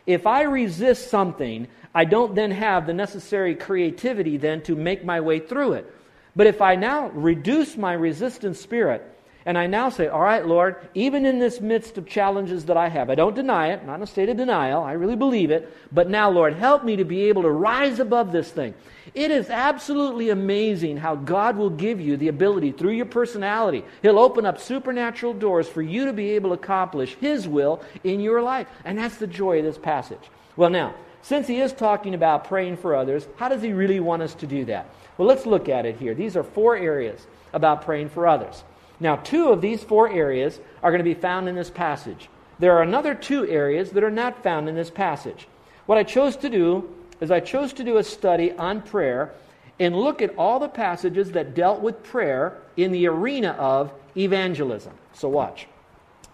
If 0.06 0.28
I 0.28 0.42
resist 0.42 1.10
something, 1.10 1.70
I 1.96 2.04
don't 2.04 2.36
then 2.36 2.52
have 2.52 2.88
the 2.88 2.94
necessary 2.94 3.56
creativity 3.56 4.36
then 4.36 4.64
to 4.64 4.76
make 4.76 5.06
my 5.06 5.22
way 5.22 5.40
through 5.40 5.74
it. 5.74 5.94
But 6.38 6.46
if 6.48 6.62
I 6.62 6.76
now 6.76 7.10
reduce 7.10 7.76
my 7.76 7.94
resistant 7.94 8.56
spirit, 8.58 9.04
and 9.48 9.58
I 9.58 9.66
now 9.66 9.90
say, 9.90 10.08
All 10.08 10.22
right, 10.22 10.46
Lord, 10.46 10.76
even 10.94 11.26
in 11.26 11.40
this 11.40 11.60
midst 11.60 11.98
of 11.98 12.06
challenges 12.06 12.66
that 12.66 12.78
I 12.78 12.90
have, 12.90 13.10
I 13.10 13.16
don't 13.16 13.34
deny 13.34 13.70
it, 13.72 13.84
not 13.88 13.96
in 13.96 14.04
a 14.04 14.08
state 14.08 14.30
of 14.30 14.38
denial, 14.38 14.84
I 14.84 14.92
really 14.92 15.16
believe 15.16 15.50
it, 15.50 15.76
but 15.92 16.12
now, 16.12 16.30
Lord, 16.30 16.54
help 16.54 16.84
me 16.84 16.96
to 16.98 17.06
be 17.06 17.24
able 17.24 17.42
to 17.42 17.50
rise 17.50 18.00
above 18.00 18.32
this 18.32 18.52
thing. 18.52 18.76
It 19.16 19.32
is 19.32 19.50
absolutely 19.50 20.30
amazing 20.30 20.98
how 20.98 21.16
God 21.16 21.58
will 21.58 21.72
give 21.72 22.00
you 22.00 22.18
the 22.18 22.28
ability 22.28 22.74
through 22.74 22.92
your 22.92 23.08
personality. 23.08 23.84
He'll 24.04 24.20
open 24.20 24.46
up 24.46 24.60
supernatural 24.60 25.34
doors 25.34 25.68
for 25.68 25.82
you 25.82 26.06
to 26.06 26.14
be 26.14 26.32
able 26.32 26.52
to 26.52 26.62
accomplish 26.62 27.16
His 27.16 27.48
will 27.48 27.82
in 28.04 28.20
your 28.20 28.44
life. 28.44 28.68
And 28.86 29.00
that's 29.00 29.18
the 29.18 29.26
joy 29.26 29.58
of 29.60 29.66
this 29.66 29.80
passage. 29.80 30.30
Well, 30.56 30.70
now, 30.70 30.94
since 31.22 31.48
he 31.48 31.60
is 31.60 31.74
talking 31.74 32.14
about 32.14 32.46
praying 32.46 32.78
for 32.78 32.96
others, 32.96 33.28
how 33.38 33.50
does 33.50 33.62
he 33.62 33.74
really 33.74 34.00
want 34.00 34.22
us 34.22 34.34
to 34.36 34.48
do 34.48 34.66
that? 34.66 34.90
Well, 35.18 35.28
let's 35.28 35.46
look 35.46 35.70
at 35.70 35.86
it 35.86 35.98
here. 35.98 36.14
These 36.14 36.36
are 36.36 36.44
four 36.44 36.76
areas 36.76 37.26
about 37.54 37.84
praying 37.84 38.10
for 38.10 38.28
others. 38.28 38.64
Now, 39.00 39.16
two 39.18 39.50
of 39.50 39.62
these 39.62 39.84
four 39.84 40.10
areas 40.10 40.60
are 40.82 40.92
going 40.92 41.00
to 41.00 41.04
be 41.04 41.14
found 41.14 41.48
in 41.48 41.56
this 41.56 41.70
passage. 41.70 42.30
There 42.60 42.76
are 42.78 42.82
another 42.82 43.14
two 43.14 43.48
areas 43.48 43.92
that 43.92 44.04
are 44.04 44.12
not 44.12 44.44
found 44.44 44.68
in 44.68 44.76
this 44.76 44.90
passage. 44.90 45.48
What 45.86 45.98
I 45.98 46.04
chose 46.04 46.36
to 46.38 46.50
do 46.50 46.90
is 47.22 47.32
I 47.32 47.40
chose 47.40 47.74
to 47.74 47.84
do 47.84 47.98
a 47.98 48.04
study 48.04 48.52
on 48.54 48.82
prayer 48.82 49.34
and 49.80 49.96
look 49.96 50.22
at 50.22 50.36
all 50.38 50.60
the 50.60 50.68
passages 50.68 51.32
that 51.32 51.54
dealt 51.54 51.82
with 51.82 52.04
prayer 52.04 52.58
in 52.76 52.92
the 52.92 53.08
arena 53.08 53.52
of 53.52 53.92
evangelism. 54.16 54.94
So, 55.14 55.30
watch. 55.30 55.68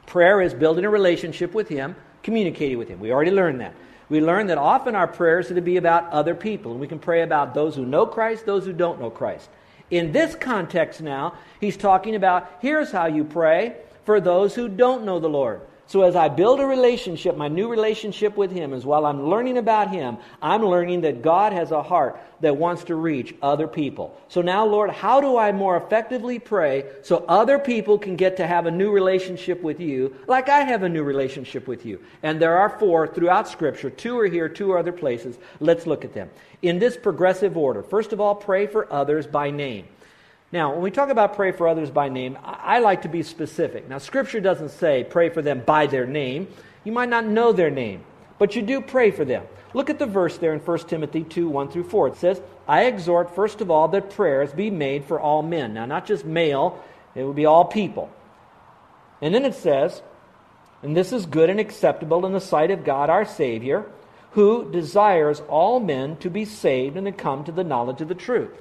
Prayer 0.06 0.42
is 0.42 0.54
building 0.54 0.86
a 0.86 0.90
relationship 0.90 1.54
with 1.54 1.68
Him, 1.68 1.96
communicating 2.22 2.78
with 2.78 2.88
Him. 2.88 3.00
We 3.00 3.12
already 3.12 3.32
learned 3.32 3.60
that. 3.62 3.74
We 4.14 4.22
learn 4.22 4.46
that 4.46 4.60
often 4.60 4.94
our 4.94 5.08
prayers 5.08 5.50
are 5.50 5.56
to 5.56 5.62
be 5.62 5.78
about 5.78 6.12
other 6.12 6.36
people, 6.36 6.70
and 6.70 6.80
we 6.80 6.88
can 6.88 7.00
pray 7.00 7.24
about 7.24 7.56
those 7.56 7.76
who 7.76 7.84
know 7.84 8.06
Christ, 8.06 8.46
those 8.46 8.64
who 8.64 8.72
don't 8.72 9.02
know 9.02 9.10
Christ. 9.10 9.50
In 9.90 10.12
this 10.12 10.36
context 10.36 11.02
now, 11.02 11.34
he's 11.60 11.76
talking 11.76 12.14
about 12.14 12.48
here's 12.62 12.92
how 12.92 13.08
you 13.08 13.24
pray 13.24 13.76
for 14.06 14.22
those 14.22 14.54
who 14.54 14.70
don't 14.70 15.04
know 15.04 15.20
the 15.20 15.30
Lord. 15.30 15.62
So 15.86 16.02
as 16.04 16.16
I 16.16 16.30
build 16.30 16.60
a 16.60 16.66
relationship, 16.66 17.36
my 17.36 17.50
new 17.50 17.68
relationship 17.68 18.38
with 18.38 18.52
Him, 18.52 18.74
as 18.74 18.86
while 18.86 19.06
I'm 19.06 19.30
learning 19.30 19.58
about 19.58 19.92
Him, 19.92 20.18
I'm 20.42 20.66
learning 20.66 21.02
that 21.02 21.22
God 21.22 21.52
has 21.52 21.72
a 21.72 21.84
heart 21.84 22.20
that 22.40 22.58
wants 22.58 22.86
to 22.86 22.96
reach 22.96 23.36
other 23.42 23.68
people. 23.68 24.18
So 24.30 24.42
now, 24.42 24.66
Lord, 24.66 24.90
how 24.90 25.20
do 25.20 25.38
I 25.38 25.52
more 25.52 25.78
effectively 25.78 26.40
pray 26.40 26.86
so 27.04 27.26
other 27.28 27.60
people 27.60 28.00
can 28.00 28.16
get 28.16 28.38
to 28.38 28.48
have 28.48 28.66
a 28.66 28.72
new 28.72 28.92
relationship 28.92 29.62
with 29.62 29.80
you, 29.80 30.16
like 30.26 30.50
I 30.50 30.62
have 30.62 30.84
a 30.84 30.90
new 30.90 31.04
relationship 31.04 31.68
with 31.68 31.86
you? 31.86 32.00
And 32.24 32.42
there 32.42 32.58
are 32.58 32.70
four 32.80 33.06
throughout 33.08 33.50
Scripture. 33.50 33.90
Two 33.90 34.18
are 34.20 34.28
here, 34.28 34.48
two 34.48 34.72
are 34.72 34.78
other 34.78 34.94
places. 34.94 35.38
Let's 35.60 35.86
look 35.86 36.06
at 36.06 36.14
them. 36.14 36.30
In 36.62 36.80
this 36.80 36.96
progressive 36.96 37.58
order, 37.58 37.84
first 37.84 38.14
of 38.14 38.22
all, 38.22 38.36
pray 38.36 38.68
for 38.68 38.92
others 38.92 39.28
by 39.28 39.52
name. 39.52 39.86
Now, 40.54 40.72
when 40.72 40.82
we 40.84 40.92
talk 40.92 41.10
about 41.10 41.36
pray 41.36 41.52
for 41.52 41.68
others 41.68 41.90
by 41.90 42.10
name, 42.10 42.38
I, 42.44 42.78
like 42.78 43.02
to 43.02 43.10
be 43.10 43.24
specific. 43.24 43.90
Now, 43.90 43.98
Scripture 43.98 44.40
doesn't 44.40 44.70
say 44.70 45.04
pray 45.04 45.30
for 45.30 45.42
them 45.42 45.64
by 45.66 45.88
their 45.88 46.06
name. 46.06 46.48
You 46.84 46.92
might 46.92 47.10
not 47.10 47.26
know 47.26 47.52
their 47.54 47.72
name, 47.72 48.04
but 48.38 48.56
you 48.56 48.62
do 48.62 48.80
pray 48.80 49.10
for 49.10 49.26
them. 49.26 49.48
Look 49.74 49.90
at 49.90 49.98
the 49.98 50.06
verse 50.06 50.38
there 50.38 50.54
in 50.54 50.60
1 50.60 50.80
Timothy 50.82 51.24
2 51.24 51.50
1 51.50 51.70
through 51.70 51.86
4. 51.86 52.10
It 52.10 52.18
says, 52.18 52.40
I 52.68 52.86
exhort, 52.86 53.34
first 53.34 53.62
of 53.62 53.72
all, 53.72 53.88
that 53.88 54.12
prayers 54.12 54.54
be 54.54 54.70
made 54.70 55.06
for 55.06 55.20
all 55.20 55.42
men. 55.42 55.74
Now, 55.74 55.88
not 55.88 56.06
just 56.06 56.24
male, 56.24 56.84
it 57.16 57.24
would 57.24 57.36
be 57.36 57.48
all 57.48 57.66
people. 57.66 58.12
And 59.24 59.34
then 59.34 59.46
it 59.46 59.56
says, 59.56 60.04
and 60.84 60.96
this 60.96 61.12
is 61.12 61.26
good 61.26 61.50
and 61.50 61.60
acceptable 61.60 62.28
in 62.28 62.32
the 62.32 62.40
sight 62.40 62.70
of 62.70 62.86
God 62.86 63.10
our 63.10 63.26
Savior, 63.26 63.88
who 64.34 64.72
desires 64.72 65.42
all 65.50 65.80
men 65.80 66.16
to 66.18 66.30
be 66.30 66.46
saved 66.46 66.96
and 66.96 67.08
to 67.08 67.12
come 67.12 67.44
to 67.44 67.52
the 67.52 67.64
knowledge 67.64 68.02
of 68.02 68.08
the 68.08 68.14
truth. 68.14 68.52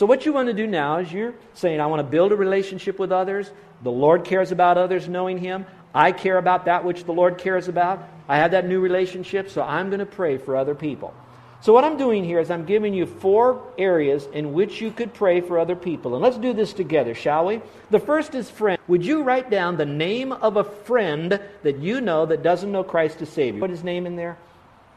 So, 0.00 0.06
what 0.06 0.24
you 0.24 0.32
want 0.32 0.48
to 0.48 0.54
do 0.54 0.66
now 0.66 0.96
is 0.96 1.12
you're 1.12 1.34
saying, 1.52 1.78
I 1.78 1.84
want 1.84 2.00
to 2.00 2.10
build 2.10 2.32
a 2.32 2.34
relationship 2.34 2.98
with 2.98 3.12
others. 3.12 3.50
The 3.82 3.90
Lord 3.90 4.24
cares 4.24 4.50
about 4.50 4.78
others 4.78 5.06
knowing 5.10 5.36
Him. 5.36 5.66
I 5.94 6.10
care 6.10 6.38
about 6.38 6.64
that 6.64 6.86
which 6.86 7.04
the 7.04 7.12
Lord 7.12 7.36
cares 7.36 7.68
about. 7.68 8.08
I 8.26 8.38
have 8.38 8.52
that 8.52 8.66
new 8.66 8.80
relationship, 8.80 9.50
so 9.50 9.60
I'm 9.60 9.90
going 9.90 9.98
to 9.98 10.06
pray 10.06 10.38
for 10.38 10.56
other 10.56 10.74
people. 10.74 11.12
So, 11.60 11.74
what 11.74 11.84
I'm 11.84 11.98
doing 11.98 12.24
here 12.24 12.40
is 12.40 12.50
I'm 12.50 12.64
giving 12.64 12.94
you 12.94 13.04
four 13.04 13.62
areas 13.76 14.26
in 14.32 14.54
which 14.54 14.80
you 14.80 14.90
could 14.90 15.12
pray 15.12 15.42
for 15.42 15.58
other 15.58 15.76
people. 15.76 16.14
And 16.14 16.22
let's 16.22 16.38
do 16.38 16.54
this 16.54 16.72
together, 16.72 17.14
shall 17.14 17.44
we? 17.44 17.60
The 17.90 18.00
first 18.00 18.34
is 18.34 18.48
friend. 18.48 18.80
Would 18.88 19.04
you 19.04 19.22
write 19.22 19.50
down 19.50 19.76
the 19.76 19.84
name 19.84 20.32
of 20.32 20.56
a 20.56 20.64
friend 20.64 21.38
that 21.62 21.78
you 21.78 22.00
know 22.00 22.24
that 22.24 22.42
doesn't 22.42 22.72
know 22.72 22.84
Christ 22.84 23.20
as 23.20 23.28
Savior? 23.28 23.60
Put 23.60 23.68
his 23.68 23.84
name 23.84 24.06
in 24.06 24.16
there. 24.16 24.38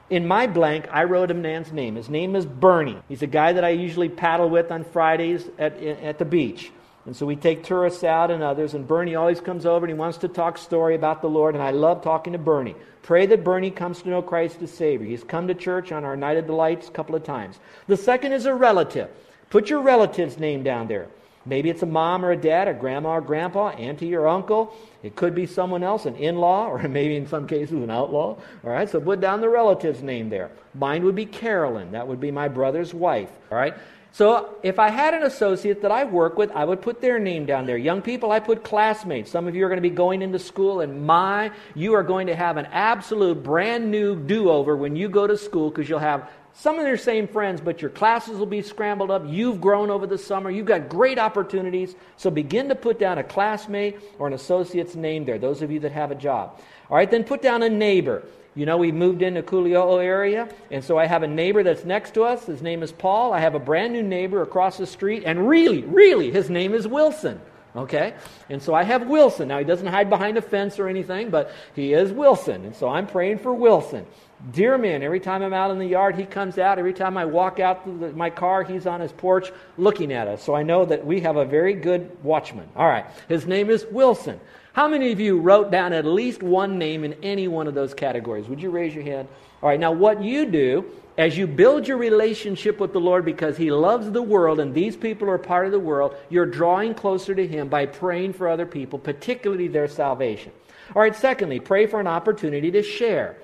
In 0.10 0.28
my 0.28 0.48
blank, 0.48 0.88
I 0.92 1.06
wrote 1.06 1.32
a 1.32 1.34
man's 1.34 1.72
name. 1.72 1.96
His 1.96 2.10
name 2.10 2.36
is 2.36 2.46
Bernie. 2.46 3.02
He's 3.08 3.22
a 3.22 3.28
guy 3.28 3.54
that 3.54 3.64
I 3.64 3.70
usually 3.70 4.10
paddle 4.10 4.50
with 4.50 4.72
on 4.72 4.84
Fridays 4.84 5.48
at, 5.58 5.82
at 5.82 6.20
the 6.20 6.26
beach. 6.26 6.72
And 7.06 7.16
so 7.16 7.26
we 7.26 7.36
take 7.36 7.64
tourists 7.64 8.04
out 8.04 8.32
and 8.32 8.42
others, 8.42 8.74
and 8.74 8.88
Bernie 8.88 9.16
always 9.16 9.42
comes 9.42 9.66
over 9.66 9.86
and 9.86 9.94
he 9.94 10.00
wants 10.00 10.20
to 10.20 10.30
talk 10.30 10.58
story 10.58 10.96
about 10.96 11.22
the 11.22 11.30
Lord, 11.30 11.54
and 11.54 11.64
I 11.64 11.72
love 11.72 12.02
talking 12.02 12.32
to 12.34 12.40
Bernie. 12.40 12.76
Pray 13.02 13.26
that 13.26 13.44
Bernie 13.44 13.72
comes 13.72 14.02
to 14.02 14.10
know 14.10 14.22
Christ 14.22 14.62
as 14.62 14.72
Savior. 14.72 15.06
He's 15.06 15.24
come 15.24 15.48
to 15.48 15.54
church 15.54 15.92
on 15.92 16.06
our 16.06 16.16
Night 16.16 16.38
of 16.38 16.48
the 16.48 16.54
Lights 16.54 16.88
a 16.88 16.92
couple 16.92 17.16
of 17.16 17.24
times. 17.24 17.60
The 17.88 17.98
second 17.98 18.32
is 18.32 18.46
a 18.46 18.54
relative. 18.54 19.10
Put 19.50 19.70
your 19.70 19.82
relative's 19.82 20.38
name 20.38 20.64
down 20.64 20.88
there. 20.88 21.08
Maybe 21.46 21.70
it's 21.70 21.84
a 21.84 21.88
mom 21.88 22.24
or 22.24 22.32
a 22.32 22.38
dad, 22.38 22.68
a 22.68 22.74
grandma 22.74 23.16
or 23.16 23.22
grandpa, 23.22 23.70
auntie 23.70 24.16
or 24.16 24.28
uncle. 24.28 24.74
It 25.02 25.16
could 25.16 25.36
be 25.36 25.46
someone 25.46 25.84
else, 25.84 26.06
an 26.06 26.16
in 26.16 26.38
law, 26.38 26.68
or 26.70 26.88
maybe 26.88 27.16
in 27.16 27.28
some 27.28 27.48
cases 27.48 27.74
an 27.74 27.90
outlaw. 27.90 28.38
All 28.64 28.70
right, 28.70 28.90
so 28.90 29.00
put 29.02 29.20
down 29.20 29.42
the 29.42 29.50
relative's 29.50 30.02
name 30.02 30.30
there. 30.30 30.52
Mine 30.74 31.04
would 31.04 31.16
be 31.16 31.26
Carolyn. 31.26 31.92
That 31.92 32.08
would 32.08 32.20
be 32.20 32.32
my 32.32 32.48
brother's 32.48 32.94
wife. 32.94 33.30
All 33.52 33.58
right, 33.58 33.76
so 34.14 34.60
if 34.62 34.78
I 34.78 34.90
had 34.90 35.16
an 35.16 35.24
associate 35.24 35.82
that 35.82 35.92
I 35.92 36.04
work 36.04 36.38
with, 36.38 36.52
I 36.52 36.66
would 36.66 36.84
put 36.84 37.02
their 37.02 37.18
name 37.18 37.48
down 37.48 37.66
there. 37.66 37.78
Young 37.78 38.04
people, 38.04 38.32
I 38.32 38.40
put 38.40 38.64
classmates. 38.64 39.32
Some 39.32 39.48
of 39.48 39.56
you 39.56 39.66
are 39.66 39.70
going 39.70 39.82
to 39.82 39.90
be 39.90 39.90
going 39.90 40.22
into 40.22 40.38
school, 40.38 40.82
and 40.82 41.04
my, 41.04 41.52
you 41.74 41.96
are 41.96 42.04
going 42.04 42.28
to 42.28 42.36
have 42.36 42.58
an 42.58 42.68
absolute 42.68 43.42
brand 43.42 43.90
new 43.90 44.16
do 44.16 44.52
over 44.52 44.78
when 44.78 44.96
you 44.96 45.10
go 45.10 45.26
to 45.26 45.36
school 45.36 45.72
because 45.72 45.90
you'll 45.90 45.98
have 45.98 46.30
some 46.56 46.78
of 46.78 46.86
your 46.86 46.98
same 46.98 47.28
friends, 47.28 47.62
but 47.62 47.82
your 47.82 47.90
classes 47.90 48.38
will 48.38 48.46
be 48.46 48.62
scrambled 48.62 49.10
up. 49.10 49.24
You've 49.26 49.60
grown 49.60 49.90
over 49.90 50.06
the 50.06 50.18
summer. 50.18 50.52
You've 50.52 50.68
got 50.68 50.88
great 50.88 51.18
opportunities. 51.18 51.96
So 52.16 52.30
begin 52.30 52.70
to 52.70 52.76
put 52.76 53.00
down 53.00 53.18
a 53.18 53.24
classmate 53.24 54.00
or 54.20 54.28
an 54.28 54.34
associate's 54.34 54.96
name 54.96 55.26
there, 55.26 55.40
those 55.40 55.62
of 55.64 55.72
you 55.72 55.80
that 55.80 55.92
have 55.92 56.12
a 56.12 56.16
job. 56.16 56.60
All 56.90 56.98
right, 56.98 57.10
then 57.10 57.24
put 57.24 57.42
down 57.42 57.64
a 57.64 57.70
neighbor. 57.70 58.24
You 58.56 58.68
know, 58.68 58.78
we 58.78 58.92
moved 58.92 59.24
into 59.24 59.42
Culioo 59.42 60.04
area, 60.04 60.48
and 60.70 60.84
so 60.84 61.00
I 61.00 61.08
have 61.08 61.24
a 61.24 61.28
neighbor 61.28 61.64
that's 61.64 61.86
next 61.86 62.14
to 62.14 62.24
us. 62.24 62.46
His 62.46 62.62
name 62.62 62.84
is 62.84 62.92
Paul. 62.92 63.34
I 63.34 63.40
have 63.40 63.56
a 63.56 63.60
brand 63.60 63.94
new 63.94 64.04
neighbor 64.04 64.44
across 64.44 64.78
the 64.78 64.86
street, 64.86 65.24
and 65.26 65.50
really, 65.50 65.82
really, 65.82 66.30
his 66.30 66.52
name 66.52 66.76
is 66.76 66.88
Wilson. 66.88 67.42
Okay? 67.76 68.14
And 68.50 68.62
so 68.62 68.74
I 68.74 68.84
have 68.84 69.08
Wilson. 69.08 69.48
Now, 69.48 69.58
he 69.58 69.66
doesn't 69.66 69.88
hide 69.88 70.10
behind 70.10 70.38
a 70.38 70.42
fence 70.42 70.78
or 70.78 70.88
anything, 70.88 71.30
but 71.30 71.52
he 71.76 71.94
is 71.94 72.12
Wilson. 72.12 72.66
And 72.66 72.76
so 72.76 72.88
I'm 72.88 73.08
praying 73.08 73.40
for 73.40 73.54
Wilson. 73.54 74.06
Dear 74.52 74.78
man, 74.78 75.02
every 75.02 75.20
time 75.20 75.42
I'm 75.42 75.54
out 75.54 75.72
in 75.72 75.80
the 75.80 75.88
yard, 75.88 76.16
he 76.16 76.26
comes 76.26 76.58
out. 76.58 76.78
Every 76.78 76.94
time 76.94 77.18
I 77.18 77.26
walk 77.26 77.60
out 77.60 77.86
the, 78.00 78.12
my 78.12 78.30
car, 78.30 78.64
he's 78.64 78.86
on 78.86 79.00
his 79.00 79.12
porch 79.12 79.52
looking 79.78 80.12
at 80.12 80.28
us. 80.28 80.44
So 80.44 80.54
I 80.54 80.64
know 80.64 80.86
that 80.86 81.06
we 81.06 81.22
have 81.22 81.38
a 81.38 81.46
very 81.46 81.74
good 81.74 82.24
watchman. 82.24 82.68
All 82.76 82.88
right. 82.88 83.06
His 83.30 83.48
name 83.48 83.70
is 83.70 83.86
Wilson. 83.90 84.40
How 84.74 84.88
many 84.88 85.12
of 85.12 85.20
you 85.20 85.40
wrote 85.40 85.72
down 85.72 85.94
at 85.94 86.06
least 86.06 86.44
one 86.44 86.78
name 86.78 87.04
in 87.04 87.14
any 87.24 87.48
one 87.48 87.68
of 87.68 87.74
those 87.74 87.94
categories? 87.94 88.48
Would 88.48 88.62
you 88.62 88.70
raise 88.70 88.94
your 88.94 89.04
hand? 89.04 89.28
All 89.64 89.70
right, 89.70 89.80
now 89.80 89.94
what 89.94 90.22
you 90.22 90.46
do 90.46 90.84
as 91.18 91.38
you 91.38 91.48
build 91.48 91.88
your 91.88 91.96
relationship 91.96 92.82
with 92.82 92.92
the 92.92 93.00
Lord 93.00 93.24
because 93.24 93.56
He 93.56 93.72
loves 93.72 94.12
the 94.12 94.22
world 94.22 94.60
and 94.60 94.74
these 94.74 94.98
people 94.98 95.30
are 95.30 95.38
part 95.38 95.66
of 95.66 95.72
the 95.72 95.80
world, 95.80 96.18
you're 96.30 96.46
drawing 96.46 96.94
closer 96.94 97.34
to 97.34 97.48
Him 97.48 97.70
by 97.70 97.86
praying 97.86 98.34
for 98.34 98.50
other 98.50 98.66
people, 98.66 99.00
particularly 99.00 99.70
their 99.70 99.88
salvation. 99.88 100.52
All 100.94 101.02
right, 101.02 101.16
secondly, 101.16 101.62
pray 101.62 101.86
for 101.86 102.02
an 102.02 102.08
opportunity 102.08 102.72
to 102.72 102.84
share. 102.84 103.38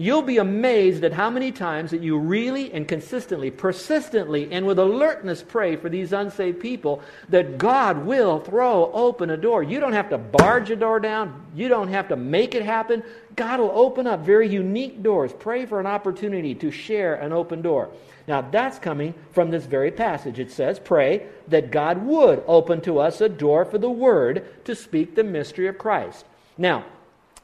You'll 0.00 0.22
be 0.22 0.38
amazed 0.38 1.02
at 1.02 1.12
how 1.12 1.28
many 1.28 1.50
times 1.50 1.90
that 1.90 2.02
you 2.02 2.16
really 2.16 2.72
and 2.72 2.86
consistently, 2.86 3.50
persistently, 3.50 4.48
and 4.52 4.64
with 4.64 4.78
alertness 4.78 5.42
pray 5.42 5.74
for 5.74 5.88
these 5.88 6.12
unsaved 6.12 6.60
people 6.60 7.02
that 7.30 7.58
God 7.58 8.06
will 8.06 8.38
throw 8.38 8.92
open 8.92 9.30
a 9.30 9.36
door. 9.36 9.64
You 9.64 9.80
don't 9.80 9.94
have 9.94 10.10
to 10.10 10.16
barge 10.16 10.70
a 10.70 10.76
door 10.76 11.00
down, 11.00 11.44
you 11.52 11.66
don't 11.66 11.88
have 11.88 12.06
to 12.10 12.16
make 12.16 12.54
it 12.54 12.62
happen. 12.62 13.02
God 13.34 13.58
will 13.58 13.72
open 13.74 14.06
up 14.06 14.20
very 14.20 14.48
unique 14.48 15.02
doors. 15.02 15.32
Pray 15.36 15.66
for 15.66 15.80
an 15.80 15.86
opportunity 15.86 16.54
to 16.54 16.70
share 16.70 17.16
an 17.16 17.32
open 17.32 17.60
door. 17.60 17.90
Now, 18.28 18.42
that's 18.42 18.78
coming 18.78 19.14
from 19.32 19.50
this 19.50 19.64
very 19.64 19.90
passage. 19.90 20.38
It 20.38 20.52
says, 20.52 20.78
Pray 20.78 21.26
that 21.48 21.72
God 21.72 22.06
would 22.06 22.44
open 22.46 22.82
to 22.82 23.00
us 23.00 23.20
a 23.20 23.28
door 23.28 23.64
for 23.64 23.78
the 23.78 23.90
Word 23.90 24.64
to 24.64 24.76
speak 24.76 25.16
the 25.16 25.24
mystery 25.24 25.66
of 25.66 25.76
Christ. 25.76 26.24
Now, 26.56 26.84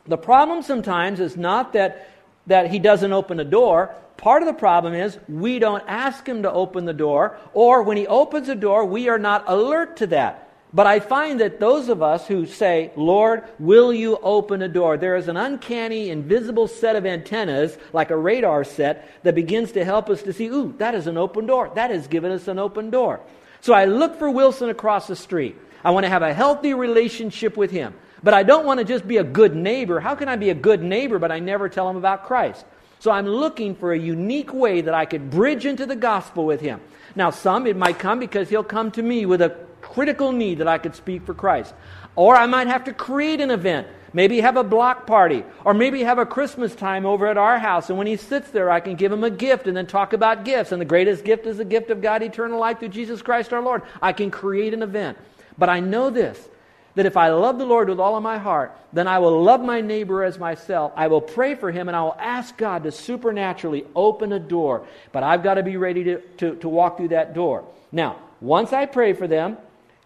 the 0.07 0.19
problem 0.19 0.63
sometimes 0.63 1.19
is 1.19 1.37
not 1.37 1.73
that 1.73 2.14
that 2.47 2.71
he 2.71 2.79
doesn't 2.79 3.13
open 3.13 3.41
a 3.41 3.45
door. 3.45 3.95
Part 4.17 4.43
of 4.43 4.47
the 4.47 4.55
problem 4.55 4.95
is 4.95 5.19
we 5.29 5.59
don't 5.59 5.85
ask 5.87 6.27
him 6.27 6.43
to 6.43 6.53
open 6.53 6.85
the 6.85 6.93
door, 6.93 7.37
or 7.53 7.83
when 7.83 7.97
he 7.97 8.07
opens 8.07 8.49
a 8.49 8.55
door, 8.55 8.85
we 8.85 9.09
are 9.09 9.19
not 9.19 9.45
alert 9.47 9.97
to 9.99 10.07
that. 10.09 10.41
But 10.73 10.89
I 10.89 10.99
find 10.99 11.41
that 11.41 11.61
those 11.61 11.89
of 11.89 12.03
us 12.03 12.27
who 12.27 12.47
say, 12.47 12.91
Lord, 12.97 13.45
will 13.61 13.93
you 13.93 14.17
open 14.17 14.61
a 14.61 14.69
door? 14.69 14.97
There 14.97 15.15
is 15.15 15.29
an 15.29 15.37
uncanny, 15.37 16.11
invisible 16.11 16.67
set 16.67 16.97
of 16.97 17.07
antennas, 17.07 17.79
like 17.93 18.11
a 18.11 18.17
radar 18.17 18.65
set, 18.65 19.09
that 19.23 19.37
begins 19.37 19.71
to 19.73 19.85
help 19.85 20.11
us 20.11 20.23
to 20.25 20.33
see, 20.33 20.47
ooh, 20.47 20.75
that 20.79 20.97
is 20.97 21.07
an 21.07 21.17
open 21.17 21.47
door. 21.47 21.71
That 21.77 21.91
has 21.91 22.09
given 22.09 22.33
us 22.33 22.49
an 22.49 22.59
open 22.59 22.91
door. 22.91 23.21
So 23.61 23.73
I 23.73 23.85
look 23.85 24.19
for 24.19 24.29
Wilson 24.29 24.69
across 24.69 25.07
the 25.07 25.15
street. 25.15 25.57
I 25.85 25.93
want 25.93 26.07
to 26.07 26.11
have 26.11 26.23
a 26.23 26.35
healthy 26.35 26.75
relationship 26.75 27.57
with 27.57 27.71
him. 27.71 27.95
But 28.25 28.33
I 28.33 28.43
don't 28.43 28.65
want 28.65 28.79
to 28.79 28.85
just 28.85 29.07
be 29.07 29.19
a 29.19 29.25
good 29.25 29.55
neighbor. 29.55 30.01
How 30.01 30.15
can 30.15 30.31
I 30.31 30.37
be 30.37 30.49
a 30.49 30.55
good 30.55 30.83
neighbor, 30.83 31.19
but 31.19 31.31
I 31.31 31.41
never 31.41 31.69
tell 31.69 31.89
him 31.89 31.97
about 31.97 32.25
Christ? 32.25 32.65
So 32.99 33.11
I'm 33.11 33.27
looking 33.27 33.75
for 33.75 33.93
a 33.93 33.99
unique 33.99 34.55
way 34.55 34.81
that 34.81 34.95
I 34.95 35.05
could 35.05 35.31
bridge 35.31 35.67
into 35.67 35.85
the 35.85 35.95
gospel 35.95 36.47
with 36.47 36.63
him. 36.63 36.81
Now, 37.15 37.29
some, 37.29 37.67
it 37.67 37.77
might 37.77 37.99
come 37.99 38.19
because 38.19 38.49
he'll 38.49 38.65
come 38.65 38.91
to 38.93 39.03
me 39.03 39.27
with 39.27 39.43
a 39.43 39.55
critical 39.83 40.33
need 40.33 40.59
that 40.59 40.69
I 40.69 40.79
could 40.79 40.97
speak 40.97 41.27
for 41.27 41.35
Christ. 41.35 41.75
Or 42.17 42.35
I 42.35 42.47
might 42.47 42.67
have 42.69 42.85
to 42.85 42.95
create 42.95 43.43
an 43.43 43.51
event. 43.51 43.89
Maybe 44.15 44.41
have 44.41 44.57
a 44.57 44.65
block 44.65 45.07
party. 45.07 45.45
Or 45.63 45.75
maybe 45.75 46.03
have 46.03 46.19
a 46.19 46.25
Christmas 46.25 46.75
time 46.75 47.05
over 47.05 47.27
at 47.27 47.37
our 47.37 47.59
house. 47.59 47.91
And 47.91 47.99
when 47.99 48.07
he 48.07 48.17
sits 48.17 48.51
there, 48.53 48.71
I 48.71 48.81
can 48.81 48.95
give 48.95 49.13
him 49.13 49.23
a 49.23 49.31
gift 49.31 49.67
and 49.67 49.77
then 49.77 49.87
talk 49.87 50.15
about 50.15 50.47
gifts. 50.47 50.73
And 50.73 50.81
the 50.81 50.87
greatest 50.87 51.25
gift 51.25 51.45
is 51.45 51.59
the 51.59 51.65
gift 51.67 51.91
of 51.91 52.01
God, 52.01 52.23
eternal 52.23 52.59
life 52.59 52.79
through 52.79 52.89
Jesus 52.89 53.21
Christ 53.21 53.53
our 53.53 53.61
Lord. 53.61 53.83
I 54.01 54.15
can 54.15 54.31
create 54.31 54.73
an 54.73 54.83
event. 54.83 55.19
But 55.59 55.69
I 55.69 55.81
know 55.81 56.09
this 56.09 56.49
that 56.95 57.07
if 57.07 57.17
I 57.17 57.31
love 57.31 57.59
the 57.59 57.67
Lord 57.67 57.89
with 57.89 57.99
all 57.99 58.17
of 58.17 58.23
my 58.23 58.39
heart, 58.39 58.77
then 58.93 59.09
I 59.09 59.19
will 59.19 59.43
love 59.43 59.61
my 59.61 59.81
neighbor 59.81 60.23
as 60.23 60.39
myself. 60.39 60.93
I 60.97 61.09
will 61.09 61.21
pray 61.21 61.55
for 61.55 61.71
him 61.71 61.89
and 61.89 61.97
I 61.97 62.03
will 62.03 62.17
ask 62.19 62.57
God 62.57 62.85
to 62.85 62.93
supernaturally 62.93 63.85
open 63.95 64.33
a 64.33 64.39
door. 64.39 64.87
But 65.13 65.23
I've 65.23 65.43
got 65.43 65.55
to 65.55 65.63
be 65.63 65.77
ready 65.77 66.05
to, 66.05 66.21
to, 66.39 66.57
to 66.57 66.69
walk 66.69 66.97
through 66.97 67.09
that 67.09 67.35
door. 67.35 67.65
Now, 67.91 68.19
once 68.41 68.73
I 68.73 68.87
pray 68.87 69.13
for 69.13 69.27
them 69.27 69.57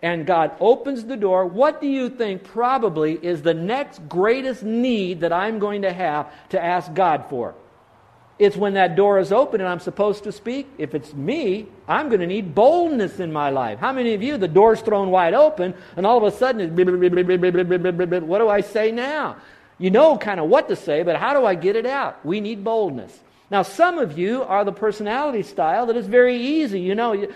and 0.01 0.27
God 0.27 0.53
opens 0.61 1.05
the 1.05 1.17
door, 1.17 1.45
what 1.45 1.81
do 1.81 1.89
you 1.89 2.09
think 2.09 2.45
probably 2.45 3.15
is 3.15 3.43
the 3.43 3.55
next 3.55 4.09
greatest 4.09 4.63
need 4.63 5.21
that 5.21 5.33
I'm 5.33 5.59
going 5.59 5.83
to 5.83 5.93
have 5.93 6.33
to 6.51 6.63
ask 6.63 6.93
God 6.95 7.27
for? 7.29 7.55
It's 8.39 8.57
when 8.57 8.75
that 8.75 8.95
door 8.95 9.19
is 9.19 9.33
open 9.33 9.61
and 9.61 9.69
I'm 9.69 9.81
supposed 9.81 10.25
to 10.25 10.33
speak. 10.33 10.69
If 10.79 10.95
it's 10.95 11.13
me, 11.13 11.67
I'm 11.89 12.09
going 12.09 12.21
to 12.21 12.27
need 12.27 12.55
boldness 12.55 13.19
in 13.19 13.33
my 13.33 13.51
life. 13.51 13.81
How 13.81 13.93
many 13.93 14.15
of 14.15 14.23
you, 14.23 14.37
the 14.37 14.47
door's 14.47 14.81
thrown 14.81 15.11
wide 15.11 15.35
open 15.35 15.75
and 15.97 16.07
all 16.07 16.19
of 16.19 16.23
a 16.23 16.37
sudden, 16.37 16.77
what 18.29 18.39
do 18.39 18.49
I 18.49 18.61
say 18.61 18.93
now? 18.93 19.37
You 19.79 19.91
know 19.91 20.17
kind 20.17 20.39
of 20.41 20.49
what 20.49 20.69
to 20.69 20.77
say, 20.77 21.03
but 21.03 21.17
how 21.17 21.39
do 21.39 21.45
I 21.45 21.55
get 21.55 21.75
it 21.77 21.87
out? 21.87 22.25
We 22.25 22.41
need 22.41 22.63
boldness. 22.63 23.17
Now, 23.51 23.63
some 23.63 23.99
of 23.99 24.19
you 24.19 24.43
are 24.43 24.63
the 24.65 24.73
personality 24.73 25.43
style 25.43 25.87
that 25.87 25.97
is 25.97 26.07
very 26.07 26.37
easy. 26.37 26.81
You 26.81 26.95
know, 26.95 27.27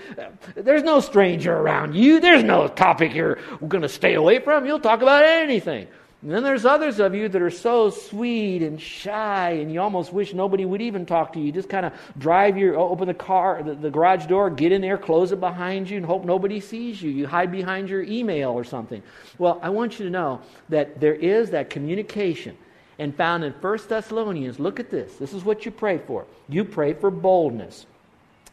there's 0.54 0.82
no 0.82 1.00
stranger 1.00 1.56
around 1.56 1.94
you. 1.94 2.20
There's 2.20 2.44
no 2.44 2.68
topic 2.68 3.14
you're 3.14 3.38
going 3.66 3.82
to 3.82 3.88
stay 3.88 4.14
away 4.14 4.38
from. 4.38 4.66
You'll 4.66 4.78
talk 4.78 5.00
about 5.00 5.24
anything. 5.24 5.88
And 6.22 6.30
then 6.30 6.44
there's 6.44 6.64
others 6.64 7.00
of 7.00 7.16
you 7.16 7.28
that 7.28 7.42
are 7.42 7.50
so 7.50 7.90
sweet 7.90 8.62
and 8.62 8.80
shy, 8.80 9.50
and 9.50 9.72
you 9.72 9.80
almost 9.80 10.12
wish 10.12 10.32
nobody 10.32 10.64
would 10.64 10.80
even 10.80 11.04
talk 11.04 11.32
to 11.32 11.40
you. 11.40 11.46
you 11.46 11.52
just 11.52 11.68
kind 11.68 11.84
of 11.84 11.92
drive 12.16 12.56
your, 12.56 12.78
open 12.78 13.08
the 13.08 13.14
car, 13.14 13.60
the, 13.64 13.74
the, 13.74 13.90
garage 13.90 14.26
door, 14.26 14.48
get 14.48 14.70
in 14.70 14.80
there, 14.80 14.96
close 14.96 15.32
it 15.32 15.40
behind 15.40 15.90
you, 15.90 15.96
and 15.96 16.06
hope 16.06 16.24
nobody 16.24 16.60
sees 16.60 17.02
you. 17.02 17.10
You 17.10 17.26
hide 17.26 17.50
behind 17.50 17.88
your 17.88 18.04
email 18.04 18.50
or 18.50 18.62
something. 18.62 19.02
Well, 19.38 19.58
I 19.64 19.70
want 19.70 19.98
you 19.98 20.04
to 20.04 20.10
know 20.12 20.40
that 20.68 21.00
there 21.00 21.14
is 21.14 21.50
that 21.50 21.70
communication. 21.70 22.56
And 23.00 23.16
found 23.16 23.42
in 23.42 23.52
1 23.54 23.78
Thessalonians, 23.88 24.60
look 24.60 24.78
at 24.78 24.90
this. 24.90 25.16
This 25.16 25.32
is 25.32 25.42
what 25.42 25.64
you 25.64 25.72
pray 25.72 25.98
for. 25.98 26.24
You 26.48 26.62
pray 26.62 26.92
for 26.92 27.10
boldness. 27.10 27.86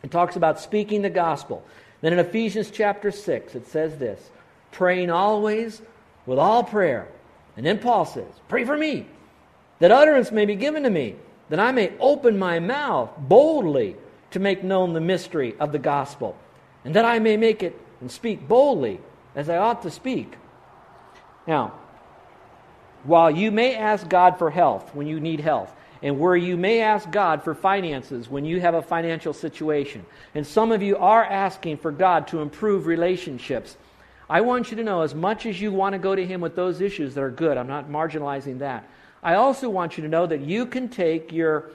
It 0.02 0.10
talks 0.10 0.38
about 0.38 0.60
speaking 0.60 1.04
the 1.04 1.10
gospel. 1.10 1.64
Then 2.02 2.14
in 2.14 2.20
Ephesians 2.20 2.72
chapter 2.72 3.12
6, 3.12 3.54
it 3.54 3.68
says 3.68 3.98
this 3.98 4.32
praying 4.72 5.12
always 5.12 5.84
with 6.26 6.40
all 6.40 6.64
prayer 6.64 7.10
and 7.60 7.66
then 7.66 7.78
Paul 7.78 8.06
says, 8.06 8.32
Pray 8.48 8.64
for 8.64 8.78
me, 8.78 9.06
that 9.80 9.92
utterance 9.92 10.32
may 10.32 10.46
be 10.46 10.56
given 10.56 10.84
to 10.84 10.90
me, 10.90 11.18
that 11.50 11.60
I 11.60 11.74
may 11.74 11.92
open 12.00 12.40
my 12.40 12.60
mouth 12.60 13.10
boldly 13.18 13.98
to 14.32 14.40
make 14.40 14.64
known 14.64 14.94
the 14.94 15.02
mystery 15.02 15.58
of 15.60 15.74
the 15.74 15.78
gospel, 15.78 16.38
and 16.86 16.96
that 16.96 17.04
I 17.04 17.20
may 17.20 17.36
make 17.36 17.62
it 17.62 17.78
and 18.00 18.10
speak 18.10 18.48
boldly 18.48 19.02
as 19.36 19.50
I 19.50 19.58
ought 19.58 19.82
to 19.82 19.92
speak. 19.92 20.38
Now, 21.46 21.74
while 23.04 23.30
you 23.30 23.52
may 23.52 23.76
ask 23.76 24.08
God 24.08 24.40
for 24.40 24.50
health 24.50 24.96
when 24.96 25.08
you 25.08 25.20
need 25.20 25.42
health, 25.42 25.76
and 26.02 26.18
where 26.18 26.38
you 26.38 26.56
may 26.56 26.80
ask 26.80 27.12
God 27.12 27.44
for 27.44 27.54
finances 27.54 28.30
when 28.30 28.46
you 28.46 28.62
have 28.62 28.74
a 28.74 28.82
financial 28.82 29.34
situation. 29.34 30.06
And 30.34 30.48
some 30.48 30.72
of 30.72 30.82
you 30.82 30.96
are 30.96 31.26
asking 31.26 31.80
for 31.80 31.92
God 31.92 32.30
to 32.30 32.40
improve 32.40 32.88
relationships. 32.88 33.76
I 34.30 34.42
want 34.42 34.70
you 34.70 34.78
to 34.78 34.84
know 34.84 35.02
as 35.02 35.16
much 35.16 35.46
as 35.46 35.60
you 35.60 35.72
want 35.72 35.94
to 35.94 36.00
go 36.00 36.16
to 36.16 36.26
Him 36.26 36.40
with 36.42 36.56
those 36.56 36.82
issues 36.82 37.16
that 37.16 37.22
are 37.22 37.32
good, 37.32 37.58
I'm 37.58 37.68
not 37.68 37.90
marginalizing 37.90 38.60
that. 38.60 38.88
I 39.24 39.36
also 39.36 39.70
want 39.70 39.98
you 39.98 40.04
to 40.04 40.10
know 40.10 40.28
that 40.28 40.42
you 40.42 40.66
can 40.66 40.88
take 40.88 41.32
your, 41.32 41.72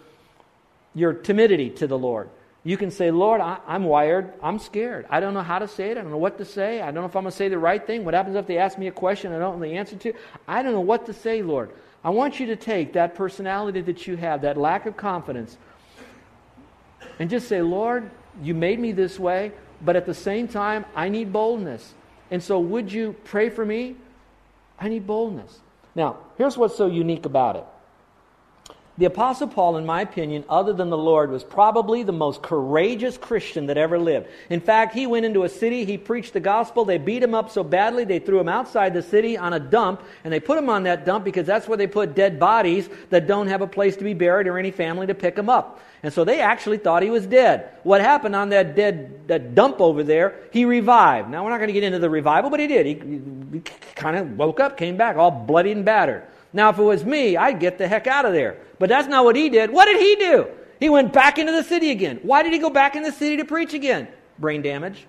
your 0.95 1.13
timidity 1.13 1.71
to 1.71 1.87
the 1.87 1.99
Lord. 1.99 2.31
You 2.67 2.79
can 2.79 2.91
say, 2.91 3.11
Lord, 3.11 3.43
I, 3.43 3.59
am 3.69 3.85
wired. 3.85 4.33
I'm 4.43 4.59
scared. 4.59 5.05
I 5.11 5.21
don't 5.21 5.35
know 5.35 5.43
how 5.43 5.59
to 5.59 5.69
say 5.69 5.91
it. 5.91 5.99
I 5.99 6.01
don't 6.01 6.11
know 6.11 6.17
what 6.17 6.39
to 6.39 6.47
say. 6.47 6.81
I 6.81 6.87
don't 6.87 6.95
know 6.95 7.05
if 7.05 7.15
I'm 7.15 7.25
going 7.25 7.31
to 7.31 7.37
say 7.37 7.49
the 7.49 7.59
right 7.59 7.85
thing. 7.85 8.05
What 8.07 8.15
happens 8.15 8.37
if 8.37 8.47
they 8.47 8.57
ask 8.57 8.79
me 8.79 8.87
a 8.87 8.93
question 8.93 9.33
I 9.33 9.39
don't 9.39 9.61
know 9.61 9.67
the 9.67 9.77
answer 9.77 9.97
to? 9.97 10.15
I 10.49 10.63
don't 10.63 10.73
know 10.73 10.81
what 10.81 11.05
to 11.07 11.13
say, 11.13 11.43
Lord. 11.43 11.71
I 12.03 12.11
want 12.11 12.41
you 12.41 12.47
to 12.47 12.57
take 12.57 12.95
that 12.95 13.15
personality 13.15 13.83
that 13.83 14.07
you 14.07 14.17
have, 14.17 14.43
that 14.43 14.57
lack 14.57 14.87
of 14.87 14.97
confidence, 14.97 15.59
and 17.19 17.29
just 17.29 17.49
say, 17.49 17.61
Lord, 17.61 18.11
you 18.43 18.55
made 18.55 18.79
me 18.79 18.93
this 18.93 19.19
way, 19.19 19.53
but 19.83 19.97
at 19.97 20.07
the 20.07 20.15
same 20.15 20.49
time, 20.49 20.87
I 20.95 21.09
need 21.09 21.33
boldness. 21.33 21.95
And 22.31 22.43
so, 22.43 22.59
would 22.59 22.93
you 22.93 23.15
pray 23.25 23.51
for 23.51 23.65
me? 23.65 23.97
I 24.79 24.89
need 24.89 25.07
boldness. 25.07 25.61
Now, 25.95 26.19
here's 26.37 26.57
what's 26.57 26.77
so 26.77 26.87
unique 26.87 27.27
about 27.27 27.57
it 27.57 27.65
the 28.97 29.07
Apostle 29.07 29.49
Paul, 29.49 29.77
in 29.77 29.85
my 29.85 30.03
opinion, 30.03 30.45
other 30.49 30.73
than 30.73 30.89
the 30.89 30.97
Lord, 30.97 31.31
was 31.31 31.43
probably 31.43 32.05
the 32.05 32.13
most 32.13 32.43
courageous 32.43 33.19
Christian 33.19 33.67
that 33.67 33.77
ever 33.77 33.99
lived. 33.99 34.29
In 34.51 34.61
fact, 34.61 34.95
he 34.95 35.09
went 35.09 35.27
into 35.27 35.43
a 35.43 35.49
city, 35.49 35.85
he 35.85 35.99
preached 35.99 36.33
the 36.33 36.39
gospel, 36.39 36.85
they 36.85 36.99
beat 36.99 37.21
him 37.21 37.35
up 37.35 37.51
so 37.51 37.65
badly, 37.65 38.05
they 38.05 38.21
threw 38.21 38.39
him 38.39 38.49
outside 38.49 38.95
the 38.95 39.03
city 39.03 39.37
on 39.37 39.53
a 39.53 39.59
dump, 39.59 40.03
and 40.23 40.33
they 40.33 40.39
put 40.39 40.57
him 40.57 40.69
on 40.69 40.85
that 40.85 41.05
dump 41.05 41.25
because 41.25 41.45
that's 41.45 41.67
where 41.67 41.77
they 41.77 41.89
put 41.89 42.15
dead 42.15 42.39
bodies 42.39 42.89
that 43.11 43.27
don't 43.27 43.49
have 43.49 43.63
a 43.63 43.67
place 43.67 43.97
to 43.97 44.05
be 44.05 44.15
buried 44.15 44.47
or 44.47 44.59
any 44.59 44.71
family 44.71 45.09
to 45.09 45.15
pick 45.15 45.35
them 45.35 45.49
up. 45.49 45.81
And 46.05 46.13
so 46.13 46.23
they 46.23 46.41
actually 46.41 46.79
thought 46.79 47.03
he 47.03 47.11
was 47.11 47.27
dead. 47.27 47.71
What 47.83 48.01
happened 48.01 48.37
on 48.37 48.51
that 48.51 48.77
dead 48.77 49.27
that 49.27 49.57
dump 49.57 49.81
over 49.81 50.05
there? 50.05 50.37
He 50.53 50.67
revived. 50.67 51.31
Now, 51.31 51.43
we're 51.43 51.51
not 51.51 51.57
going 51.57 51.69
to 51.69 51.73
get 51.73 51.83
into 51.83 51.99
the 51.99 52.11
revival, 52.11 52.51
but 52.51 52.61
he 52.61 52.69
did. 52.69 52.87
He, 52.87 52.95
he 53.55 53.63
kind 53.97 54.17
of 54.17 54.37
woke 54.37 54.61
up, 54.61 54.77
came 54.77 54.97
back, 54.97 55.17
all 55.17 55.31
bloody 55.31 55.73
and 55.73 55.85
battered. 55.85 56.25
Now, 56.55 56.71
if 56.71 56.79
it 56.79 56.83
was 56.83 57.05
me, 57.05 57.37
I'd 57.37 57.59
get 57.59 57.79
the 57.79 57.89
heck 57.89 58.07
out 58.07 58.25
of 58.25 58.33
there. 58.33 58.59
But 58.79 58.89
that's 58.89 59.09
not 59.09 59.25
what 59.25 59.35
he 59.35 59.51
did. 59.51 59.71
What 59.71 59.87
did 59.87 60.01
he 60.01 60.15
do? 60.15 60.47
He 60.79 60.89
went 60.89 61.13
back 61.13 61.39
into 61.39 61.53
the 61.53 61.65
city 61.65 61.91
again. 61.91 62.21
Why 62.23 62.45
did 62.45 62.53
he 62.53 62.61
go 62.61 62.71
back 62.71 62.95
in 62.95 63.03
the 63.03 63.13
city 63.13 63.39
to 63.39 63.45
preach 63.45 63.75
again? 63.75 64.07
Brain 64.39 64.63
damage. 64.63 65.07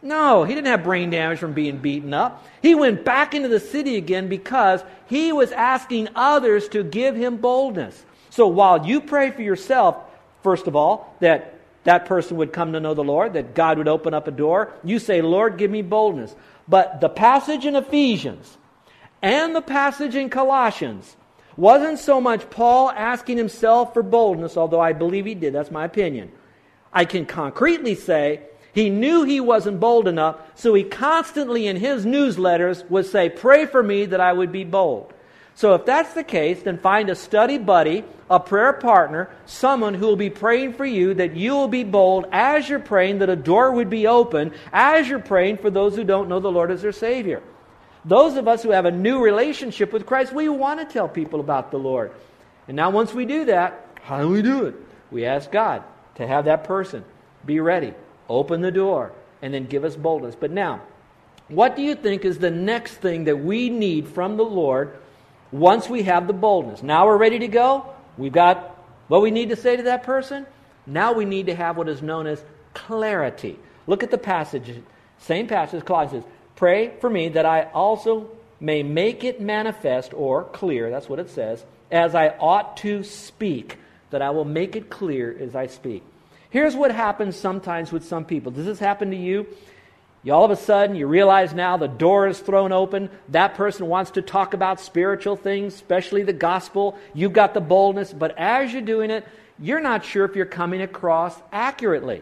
No, 0.00 0.44
he 0.44 0.54
didn't 0.54 0.68
have 0.68 0.84
brain 0.84 1.10
damage 1.10 1.38
from 1.38 1.52
being 1.52 1.78
beaten 1.78 2.14
up. 2.14 2.46
He 2.62 2.74
went 2.74 3.04
back 3.04 3.34
into 3.34 3.48
the 3.48 3.60
city 3.60 3.96
again 3.96 4.28
because 4.28 4.82
he 5.06 5.32
was 5.32 5.52
asking 5.52 6.08
others 6.14 6.68
to 6.68 6.82
give 6.82 7.16
him 7.16 7.36
boldness. 7.36 8.04
So 8.30 8.46
while 8.46 8.86
you 8.86 9.00
pray 9.00 9.30
for 9.30 9.42
yourself, 9.42 9.96
first 10.42 10.68
of 10.68 10.76
all, 10.76 11.14
that 11.20 11.54
that 11.84 12.06
person 12.06 12.38
would 12.38 12.52
come 12.52 12.72
to 12.72 12.80
know 12.80 12.94
the 12.94 13.04
Lord, 13.04 13.34
that 13.34 13.54
God 13.54 13.76
would 13.76 13.88
open 13.88 14.14
up 14.14 14.28
a 14.28 14.30
door, 14.30 14.72
you 14.84 14.98
say, 14.98 15.20
Lord, 15.20 15.58
give 15.58 15.70
me 15.70 15.82
boldness. 15.82 16.34
But 16.68 17.00
the 17.00 17.08
passage 17.08 17.66
in 17.66 17.76
Ephesians 17.76 18.56
and 19.22 19.54
the 19.54 19.62
passage 19.62 20.14
in 20.14 20.30
Colossians 20.30 21.16
wasn't 21.56 21.98
so 21.98 22.20
much 22.20 22.48
Paul 22.50 22.90
asking 22.90 23.36
himself 23.36 23.92
for 23.92 24.02
boldness, 24.02 24.56
although 24.56 24.80
I 24.80 24.92
believe 24.92 25.26
he 25.26 25.34
did. 25.34 25.54
That's 25.54 25.70
my 25.70 25.84
opinion. 25.84 26.30
I 26.92 27.04
can 27.04 27.26
concretely 27.26 27.96
say 27.96 28.42
he 28.72 28.90
knew 28.90 29.24
he 29.24 29.40
wasn't 29.40 29.80
bold 29.80 30.06
enough, 30.06 30.36
so 30.54 30.72
he 30.74 30.84
constantly 30.84 31.66
in 31.66 31.76
his 31.76 32.06
newsletters 32.06 32.88
would 32.88 33.06
say, 33.06 33.28
Pray 33.28 33.66
for 33.66 33.82
me 33.82 34.06
that 34.06 34.20
I 34.20 34.32
would 34.32 34.52
be 34.52 34.64
bold. 34.64 35.12
So 35.54 35.74
if 35.74 35.84
that's 35.84 36.14
the 36.14 36.22
case, 36.22 36.62
then 36.62 36.78
find 36.78 37.10
a 37.10 37.16
study 37.16 37.58
buddy, 37.58 38.04
a 38.30 38.38
prayer 38.38 38.74
partner, 38.74 39.28
someone 39.44 39.94
who 39.94 40.06
will 40.06 40.14
be 40.14 40.30
praying 40.30 40.74
for 40.74 40.84
you 40.84 41.14
that 41.14 41.34
you 41.34 41.54
will 41.54 41.66
be 41.66 41.82
bold 41.82 42.26
as 42.30 42.68
you're 42.68 42.78
praying, 42.78 43.18
that 43.18 43.28
a 43.28 43.34
door 43.34 43.72
would 43.72 43.90
be 43.90 44.06
open 44.06 44.52
as 44.72 45.08
you're 45.08 45.18
praying 45.18 45.56
for 45.56 45.70
those 45.70 45.96
who 45.96 46.04
don't 46.04 46.28
know 46.28 46.38
the 46.38 46.52
Lord 46.52 46.70
as 46.70 46.82
their 46.82 46.92
Savior. 46.92 47.42
Those 48.04 48.36
of 48.36 48.48
us 48.48 48.62
who 48.62 48.70
have 48.70 48.84
a 48.84 48.90
new 48.90 49.20
relationship 49.22 49.92
with 49.92 50.06
Christ, 50.06 50.32
we 50.32 50.48
want 50.48 50.80
to 50.80 50.86
tell 50.86 51.08
people 51.08 51.40
about 51.40 51.70
the 51.70 51.78
Lord. 51.78 52.12
And 52.66 52.76
now, 52.76 52.90
once 52.90 53.12
we 53.12 53.24
do 53.24 53.46
that, 53.46 53.86
how 54.02 54.20
do 54.20 54.28
we 54.28 54.42
do 54.42 54.66
it? 54.66 54.74
We 55.10 55.24
ask 55.24 55.50
God 55.50 55.82
to 56.16 56.26
have 56.26 56.44
that 56.46 56.64
person 56.64 57.04
be 57.44 57.60
ready, 57.60 57.94
open 58.28 58.60
the 58.60 58.70
door, 58.70 59.12
and 59.40 59.54
then 59.54 59.66
give 59.66 59.84
us 59.84 59.96
boldness. 59.96 60.34
But 60.34 60.50
now, 60.50 60.82
what 61.48 61.76
do 61.76 61.82
you 61.82 61.94
think 61.94 62.24
is 62.24 62.38
the 62.38 62.50
next 62.50 62.96
thing 62.96 63.24
that 63.24 63.36
we 63.36 63.70
need 63.70 64.08
from 64.08 64.36
the 64.36 64.44
Lord 64.44 64.98
once 65.50 65.88
we 65.88 66.02
have 66.02 66.26
the 66.26 66.32
boldness? 66.32 66.82
Now 66.82 67.06
we're 67.06 67.16
ready 67.16 67.38
to 67.38 67.48
go. 67.48 67.86
We've 68.18 68.32
got 68.32 68.84
what 69.08 69.22
we 69.22 69.30
need 69.30 69.48
to 69.48 69.56
say 69.56 69.76
to 69.76 69.84
that 69.84 70.02
person. 70.02 70.46
Now 70.86 71.12
we 71.12 71.24
need 71.24 71.46
to 71.46 71.54
have 71.54 71.76
what 71.76 71.88
is 71.88 72.02
known 72.02 72.26
as 72.26 72.42
clarity. 72.74 73.58
Look 73.86 74.02
at 74.02 74.10
the 74.10 74.18
passage, 74.18 74.82
same 75.18 75.46
passage, 75.46 75.84
Colossians. 75.84 76.24
Pray 76.58 76.90
for 77.00 77.08
me 77.08 77.28
that 77.28 77.46
I 77.46 77.70
also 77.72 78.28
may 78.58 78.82
make 78.82 79.22
it 79.22 79.40
manifest 79.40 80.12
or 80.12 80.42
clear, 80.42 80.90
that's 80.90 81.08
what 81.08 81.20
it 81.20 81.30
says, 81.30 81.64
as 81.88 82.16
I 82.16 82.30
ought 82.30 82.78
to 82.78 83.04
speak, 83.04 83.76
that 84.10 84.22
I 84.22 84.30
will 84.30 84.44
make 84.44 84.74
it 84.74 84.90
clear 84.90 85.38
as 85.38 85.54
I 85.54 85.68
speak. 85.68 86.02
Here's 86.50 86.74
what 86.74 86.90
happens 86.90 87.36
sometimes 87.36 87.92
with 87.92 88.04
some 88.04 88.24
people. 88.24 88.50
Does 88.50 88.66
this 88.66 88.80
happen 88.80 89.12
to 89.12 89.16
you? 89.16 89.46
You 90.24 90.32
all 90.32 90.44
of 90.44 90.50
a 90.50 90.56
sudden 90.56 90.96
you 90.96 91.06
realize 91.06 91.54
now 91.54 91.76
the 91.76 91.86
door 91.86 92.26
is 92.26 92.40
thrown 92.40 92.72
open. 92.72 93.08
That 93.28 93.54
person 93.54 93.86
wants 93.86 94.10
to 94.12 94.22
talk 94.22 94.52
about 94.52 94.80
spiritual 94.80 95.36
things, 95.36 95.76
especially 95.76 96.24
the 96.24 96.32
gospel. 96.32 96.98
You've 97.14 97.32
got 97.34 97.54
the 97.54 97.60
boldness, 97.60 98.12
but 98.12 98.36
as 98.36 98.72
you're 98.72 98.82
doing 98.82 99.12
it, 99.12 99.24
you're 99.60 99.78
not 99.78 100.04
sure 100.04 100.24
if 100.24 100.34
you're 100.34 100.44
coming 100.44 100.82
across 100.82 101.40
accurately. 101.52 102.20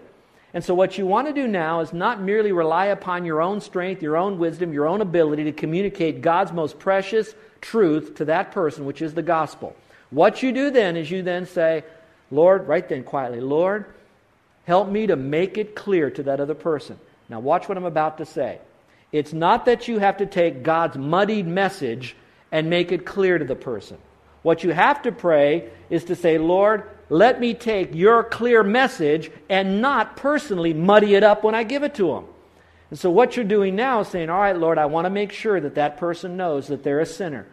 And 0.57 0.64
so, 0.64 0.75
what 0.75 0.97
you 0.97 1.05
want 1.05 1.27
to 1.27 1.35
do 1.35 1.47
now 1.47 1.81
is 1.81 1.92
not 1.92 2.23
merely 2.23 2.51
rely 2.51 2.87
upon 2.87 3.27
your 3.27 3.42
own 3.42 3.61
strength, 3.61 4.03
your 4.03 4.16
own 4.16 4.38
wisdom, 4.38 4.73
your 4.73 4.87
own 4.87 5.03
ability 5.03 5.45
to 5.45 5.53
communicate 5.53 6.23
God's 6.23 6.51
most 6.51 6.79
precious 6.79 7.35
truth 7.61 8.14
to 8.14 8.25
that 8.25 8.53
person, 8.53 8.87
which 8.87 9.03
is 9.03 9.12
the 9.12 9.21
gospel. 9.21 9.77
What 10.09 10.42
you 10.42 10.53
do 10.53 10.71
then 10.71 10.97
is 10.97 11.11
you 11.11 11.23
then 11.23 11.45
say, 11.45 11.85
Lord, 12.31 12.66
right 12.66 12.88
then 12.88 13.05
quietly, 13.05 13.42
Lord, 13.42 13.85
help 14.64 14.88
me 14.88 15.09
to 15.09 15.14
make 15.14 15.59
it 15.59 15.75
clear 15.75 16.11
to 16.12 16.23
that 16.23 16.40
other 16.40 16.55
person. 16.55 16.99
Now, 17.29 17.40
watch 17.40 17.69
what 17.69 17.77
I'm 17.77 17.85
about 17.85 18.16
to 18.16 18.25
say. 18.25 18.59
It's 19.12 19.35
not 19.35 19.66
that 19.66 19.88
you 19.88 19.99
have 19.99 20.16
to 20.16 20.27
take 20.27 20.62
God's 20.62 20.97
muddied 20.97 21.47
message 21.47 22.16
and 22.51 22.71
make 22.71 22.92
it 22.92 23.05
clear 23.05 23.37
to 23.37 23.45
the 23.45 23.57
person. 23.57 23.99
What 24.40 24.64
you 24.64 24.71
have 24.71 25.03
to 25.03 25.12
pray 25.12 25.69
is 25.90 26.05
to 26.05 26.16
say, 26.16 26.38
Lord, 26.38 26.88
let 27.09 27.40
me 27.40 27.55
take 27.55 27.95
your 27.95 28.25
clear 28.25 28.62
message 28.62 29.31
and 29.49 29.81
not 29.81 30.16
personally 30.16 30.75
muddy 30.75 31.14
it 31.14 31.23
up 31.23 31.45
when 31.45 31.55
I 31.55 31.62
give 31.62 31.83
it 31.83 31.95
to 31.97 32.09
them. 32.09 32.25
And 32.90 32.99
so, 32.99 33.11
what 33.11 33.37
you're 33.37 33.45
doing 33.45 33.77
now 33.77 34.01
is 34.01 34.09
saying, 34.09 34.31
All 34.31 34.40
right, 34.40 34.57
Lord, 34.57 34.79
I 34.79 34.87
want 34.87 35.07
to 35.07 35.11
make 35.11 35.33
sure 35.33 35.61
that 35.61 35.75
that 35.75 35.97
person 35.99 36.37
knows 36.37 36.69
that 36.69 36.83
they're 36.83 37.01
a 37.01 37.07
sinner, 37.07 37.47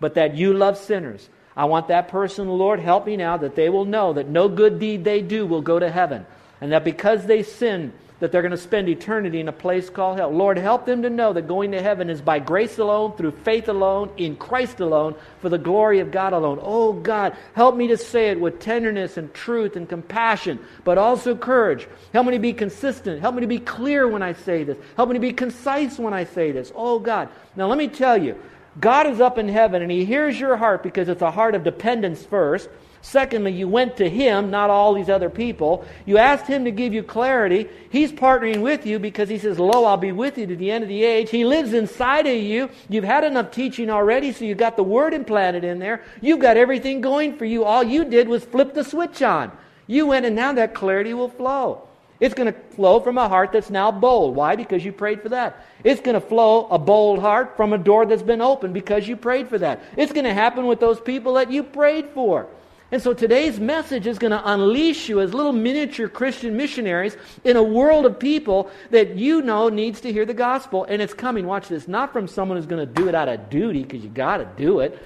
but 0.00 0.14
that 0.14 0.36
you 0.36 0.52
love 0.52 0.78
sinners. 0.78 1.28
I 1.56 1.64
want 1.64 1.88
that 1.88 2.08
person, 2.08 2.48
Lord, 2.48 2.80
help 2.80 3.06
me 3.06 3.16
now 3.16 3.38
that 3.38 3.56
they 3.56 3.68
will 3.68 3.86
know 3.86 4.12
that 4.12 4.28
no 4.28 4.48
good 4.48 4.78
deed 4.78 5.04
they 5.04 5.22
do 5.22 5.46
will 5.46 5.62
go 5.62 5.78
to 5.78 5.90
heaven. 5.90 6.26
And 6.60 6.72
that 6.72 6.84
because 6.84 7.26
they 7.26 7.42
sin, 7.42 7.92
that 8.18 8.32
they're 8.32 8.42
going 8.42 8.50
to 8.50 8.56
spend 8.56 8.88
eternity 8.88 9.40
in 9.40 9.48
a 9.48 9.52
place 9.52 9.90
called 9.90 10.18
hell. 10.18 10.30
Lord, 10.30 10.56
help 10.56 10.86
them 10.86 11.02
to 11.02 11.10
know 11.10 11.32
that 11.34 11.46
going 11.46 11.72
to 11.72 11.82
heaven 11.82 12.08
is 12.08 12.22
by 12.22 12.38
grace 12.38 12.78
alone, 12.78 13.12
through 13.16 13.32
faith 13.32 13.68
alone, 13.68 14.10
in 14.16 14.36
Christ 14.36 14.80
alone, 14.80 15.14
for 15.40 15.48
the 15.50 15.58
glory 15.58 16.00
of 16.00 16.10
God 16.10 16.32
alone. 16.32 16.58
Oh 16.62 16.94
God, 16.94 17.36
help 17.54 17.76
me 17.76 17.88
to 17.88 17.96
say 17.96 18.30
it 18.30 18.40
with 18.40 18.58
tenderness 18.58 19.18
and 19.18 19.32
truth 19.34 19.76
and 19.76 19.88
compassion, 19.88 20.58
but 20.84 20.96
also 20.96 21.36
courage. 21.36 21.86
Help 22.12 22.26
me 22.26 22.32
to 22.32 22.38
be 22.38 22.54
consistent. 22.54 23.20
Help 23.20 23.34
me 23.34 23.42
to 23.42 23.46
be 23.46 23.58
clear 23.58 24.08
when 24.08 24.22
I 24.22 24.32
say 24.32 24.64
this. 24.64 24.78
Help 24.96 25.10
me 25.10 25.14
to 25.14 25.20
be 25.20 25.32
concise 25.32 25.98
when 25.98 26.14
I 26.14 26.24
say 26.24 26.52
this. 26.52 26.72
Oh 26.74 26.98
God. 26.98 27.28
Now 27.54 27.68
let 27.68 27.78
me 27.78 27.88
tell 27.88 28.16
you, 28.16 28.40
God 28.80 29.06
is 29.06 29.20
up 29.20 29.38
in 29.38 29.48
heaven 29.48 29.82
and 29.82 29.90
He 29.90 30.04
hears 30.04 30.38
your 30.38 30.56
heart 30.56 30.82
because 30.82 31.08
it's 31.08 31.22
a 31.22 31.30
heart 31.30 31.54
of 31.54 31.64
dependence 31.64 32.24
first. 32.24 32.68
Secondly, 33.08 33.52
you 33.52 33.68
went 33.68 33.96
to 33.98 34.10
him, 34.10 34.50
not 34.50 34.68
all 34.68 34.92
these 34.92 35.08
other 35.08 35.30
people. 35.30 35.86
You 36.06 36.18
asked 36.18 36.48
him 36.48 36.64
to 36.64 36.72
give 36.72 36.92
you 36.92 37.04
clarity. 37.04 37.68
He's 37.88 38.10
partnering 38.10 38.62
with 38.62 38.84
you 38.84 38.98
because 38.98 39.28
he 39.28 39.38
says, 39.38 39.60
Lo, 39.60 39.84
I'll 39.84 39.96
be 39.96 40.10
with 40.10 40.36
you 40.36 40.44
to 40.48 40.56
the 40.56 40.72
end 40.72 40.82
of 40.82 40.88
the 40.88 41.04
age. 41.04 41.30
He 41.30 41.44
lives 41.44 41.72
inside 41.72 42.26
of 42.26 42.34
you. 42.34 42.68
You've 42.88 43.04
had 43.04 43.22
enough 43.22 43.52
teaching 43.52 43.90
already, 43.90 44.32
so 44.32 44.44
you've 44.44 44.58
got 44.58 44.76
the 44.76 44.82
word 44.82 45.14
implanted 45.14 45.62
in 45.62 45.78
there. 45.78 46.02
You've 46.20 46.40
got 46.40 46.56
everything 46.56 47.00
going 47.00 47.36
for 47.36 47.44
you. 47.44 47.62
All 47.62 47.84
you 47.84 48.04
did 48.04 48.26
was 48.26 48.44
flip 48.44 48.74
the 48.74 48.82
switch 48.82 49.22
on. 49.22 49.52
You 49.86 50.08
went, 50.08 50.26
and 50.26 50.34
now 50.34 50.52
that 50.54 50.74
clarity 50.74 51.14
will 51.14 51.28
flow. 51.28 51.86
It's 52.18 52.34
going 52.34 52.52
to 52.52 52.58
flow 52.74 52.98
from 52.98 53.18
a 53.18 53.28
heart 53.28 53.52
that's 53.52 53.70
now 53.70 53.92
bold. 53.92 54.34
Why? 54.34 54.56
Because 54.56 54.84
you 54.84 54.90
prayed 54.90 55.22
for 55.22 55.28
that. 55.28 55.64
It's 55.84 56.00
going 56.00 56.14
to 56.14 56.20
flow 56.20 56.66
a 56.70 56.78
bold 56.78 57.20
heart 57.20 57.56
from 57.56 57.72
a 57.72 57.78
door 57.78 58.04
that's 58.04 58.22
been 58.24 58.40
opened 58.40 58.74
because 58.74 59.06
you 59.06 59.16
prayed 59.16 59.48
for 59.48 59.58
that. 59.58 59.80
It's 59.96 60.12
going 60.12 60.24
to 60.24 60.34
happen 60.34 60.66
with 60.66 60.80
those 60.80 60.98
people 60.98 61.34
that 61.34 61.52
you 61.52 61.62
prayed 61.62 62.08
for. 62.08 62.48
And 62.92 63.02
so 63.02 63.12
today's 63.12 63.58
message 63.58 64.06
is 64.06 64.16
going 64.18 64.30
to 64.30 64.52
unleash 64.52 65.08
you 65.08 65.20
as 65.20 65.34
little 65.34 65.52
miniature 65.52 66.08
Christian 66.08 66.56
missionaries 66.56 67.16
in 67.42 67.56
a 67.56 67.62
world 67.62 68.06
of 68.06 68.18
people 68.18 68.70
that 68.90 69.16
you 69.16 69.42
know 69.42 69.68
needs 69.68 70.00
to 70.02 70.12
hear 70.12 70.24
the 70.24 70.34
gospel. 70.34 70.84
And 70.84 71.02
it's 71.02 71.12
coming, 71.12 71.46
watch 71.46 71.66
this, 71.68 71.88
not 71.88 72.12
from 72.12 72.28
someone 72.28 72.56
who's 72.56 72.66
going 72.66 72.86
to 72.86 72.92
do 72.92 73.08
it 73.08 73.14
out 73.14 73.28
of 73.28 73.50
duty 73.50 73.82
because 73.82 74.04
you 74.04 74.08
got 74.08 74.36
to 74.36 74.48
do 74.56 74.80
it. 74.80 75.02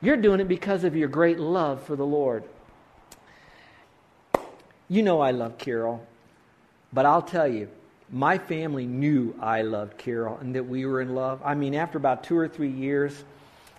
You're 0.00 0.16
doing 0.16 0.40
it 0.40 0.48
because 0.48 0.84
of 0.84 0.96
your 0.96 1.08
great 1.08 1.38
love 1.38 1.82
for 1.82 1.94
the 1.94 2.06
Lord. 2.06 2.44
You 4.88 5.02
know 5.02 5.20
I 5.20 5.30
love 5.30 5.58
Carol, 5.58 6.06
but 6.92 7.04
I'll 7.04 7.22
tell 7.22 7.48
you, 7.48 7.68
my 8.10 8.38
family 8.38 8.86
knew 8.86 9.34
I 9.40 9.62
loved 9.62 9.98
Carol 9.98 10.38
and 10.38 10.54
that 10.54 10.64
we 10.64 10.86
were 10.86 11.00
in 11.00 11.14
love. 11.14 11.40
I 11.44 11.54
mean, 11.54 11.74
after 11.74 11.98
about 11.98 12.24
two 12.24 12.36
or 12.36 12.48
three 12.48 12.70
years, 12.70 13.24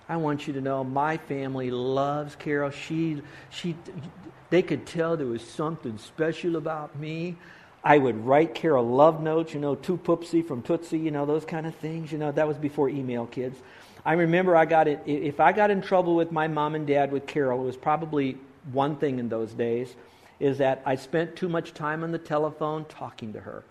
I 0.07 0.17
want 0.17 0.47
you 0.47 0.53
to 0.53 0.61
know 0.61 0.83
my 0.83 1.17
family 1.17 1.71
loves 1.71 2.35
Carol. 2.35 2.69
She, 2.69 3.21
she, 3.49 3.75
they 4.49 4.61
could 4.61 4.85
tell 4.85 5.17
there 5.17 5.25
was 5.25 5.41
something 5.41 5.97
special 5.97 6.55
about 6.55 6.97
me. 6.99 7.37
I 7.83 7.97
would 7.97 8.25
write 8.25 8.55
Carol 8.55 8.87
love 8.87 9.21
notes, 9.21 9.53
you 9.53 9.59
know, 9.59 9.75
to 9.75 9.97
Poopsie 9.97 10.45
from 10.45 10.61
Tootsie, 10.61 10.99
you 10.99 11.11
know, 11.11 11.25
those 11.25 11.45
kind 11.45 11.65
of 11.65 11.75
things. 11.75 12.11
You 12.11 12.17
know, 12.17 12.31
that 12.31 12.47
was 12.47 12.57
before 12.57 12.89
email, 12.89 13.25
kids. 13.27 13.59
I 14.03 14.13
remember 14.13 14.55
I 14.55 14.65
got 14.65 14.87
it. 14.87 15.01
If 15.05 15.39
I 15.39 15.51
got 15.51 15.71
in 15.71 15.81
trouble 15.81 16.15
with 16.15 16.31
my 16.31 16.47
mom 16.47 16.75
and 16.75 16.85
dad 16.85 17.11
with 17.11 17.25
Carol, 17.25 17.61
it 17.61 17.65
was 17.65 17.77
probably 17.77 18.37
one 18.71 18.95
thing 18.97 19.19
in 19.19 19.29
those 19.29 19.53
days, 19.53 19.95
is 20.39 20.59
that 20.59 20.81
I 20.85 20.95
spent 20.95 21.35
too 21.35 21.49
much 21.49 21.73
time 21.73 22.03
on 22.03 22.11
the 22.11 22.19
telephone 22.19 22.85
talking 22.85 23.33
to 23.33 23.39
her. 23.39 23.63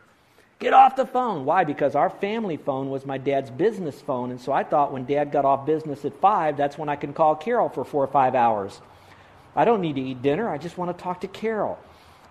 Get 0.59 0.73
off 0.73 0.97
the 0.97 1.07
phone. 1.07 1.45
Why? 1.45 1.65
Because 1.65 1.95
our 1.95 2.09
family 2.09 2.57
phone 2.57 2.89
was 2.89 3.05
my 3.05 3.19
dad's 3.19 3.51
business 3.51 4.01
phone, 4.01 4.31
and 4.31 4.41
so 4.41 4.53
I 4.53 4.65
thought 4.65 4.93
when 4.93 5.05
dad 5.05 5.33
got 5.33 5.45
off 5.45 5.67
business 5.67 6.05
at 6.05 6.19
five, 6.21 6.57
that's 6.57 6.79
when 6.79 6.89
I 6.89 6.97
can 6.97 7.13
call 7.13 7.35
Carol 7.35 7.69
for 7.69 7.85
four 7.85 8.05
or 8.05 8.09
five 8.09 8.35
hours. 8.35 8.81
I 9.57 9.65
don't 9.65 9.81
need 9.81 9.97
to 9.97 10.01
eat 10.01 10.23
dinner. 10.23 10.49
I 10.49 10.59
just 10.59 10.79
want 10.79 10.97
to 10.97 11.03
talk 11.03 11.21
to 11.21 11.29
Carol. 11.29 11.79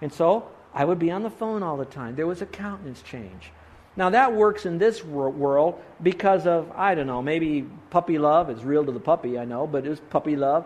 And 0.01 0.11
so 0.11 0.49
I 0.73 0.85
would 0.85 0.99
be 0.99 1.11
on 1.11 1.23
the 1.23 1.29
phone 1.29 1.63
all 1.63 1.77
the 1.77 1.85
time. 1.85 2.15
There 2.15 2.27
was 2.27 2.41
a 2.41 2.45
countenance 2.45 3.01
change. 3.01 3.51
Now, 3.95 4.09
that 4.09 4.33
works 4.33 4.65
in 4.65 4.79
this 4.79 5.03
world 5.03 5.79
because 6.01 6.47
of, 6.47 6.71
I 6.75 6.95
don't 6.95 7.05
know, 7.05 7.21
maybe 7.21 7.67
puppy 7.91 8.17
love 8.17 8.49
is 8.49 8.63
real 8.63 8.83
to 8.83 8.91
the 8.91 8.99
puppy, 8.99 9.37
I 9.37 9.45
know, 9.45 9.67
but 9.67 9.85
it's 9.85 10.01
puppy 10.09 10.35
love. 10.35 10.65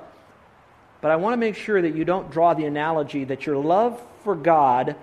But 1.02 1.12
I 1.12 1.18
want 1.18 1.34
to 1.34 1.38
make 1.38 1.56
sure 1.56 1.82
that 1.82 1.94
you 1.94 2.06
don't 2.06 2.32
draw 2.32 2.54
the 2.54 2.66
analogy 2.66 3.26
that 3.26 3.46
your 3.46 3.58
love 3.58 4.02
for 4.24 4.36
God 4.36 4.96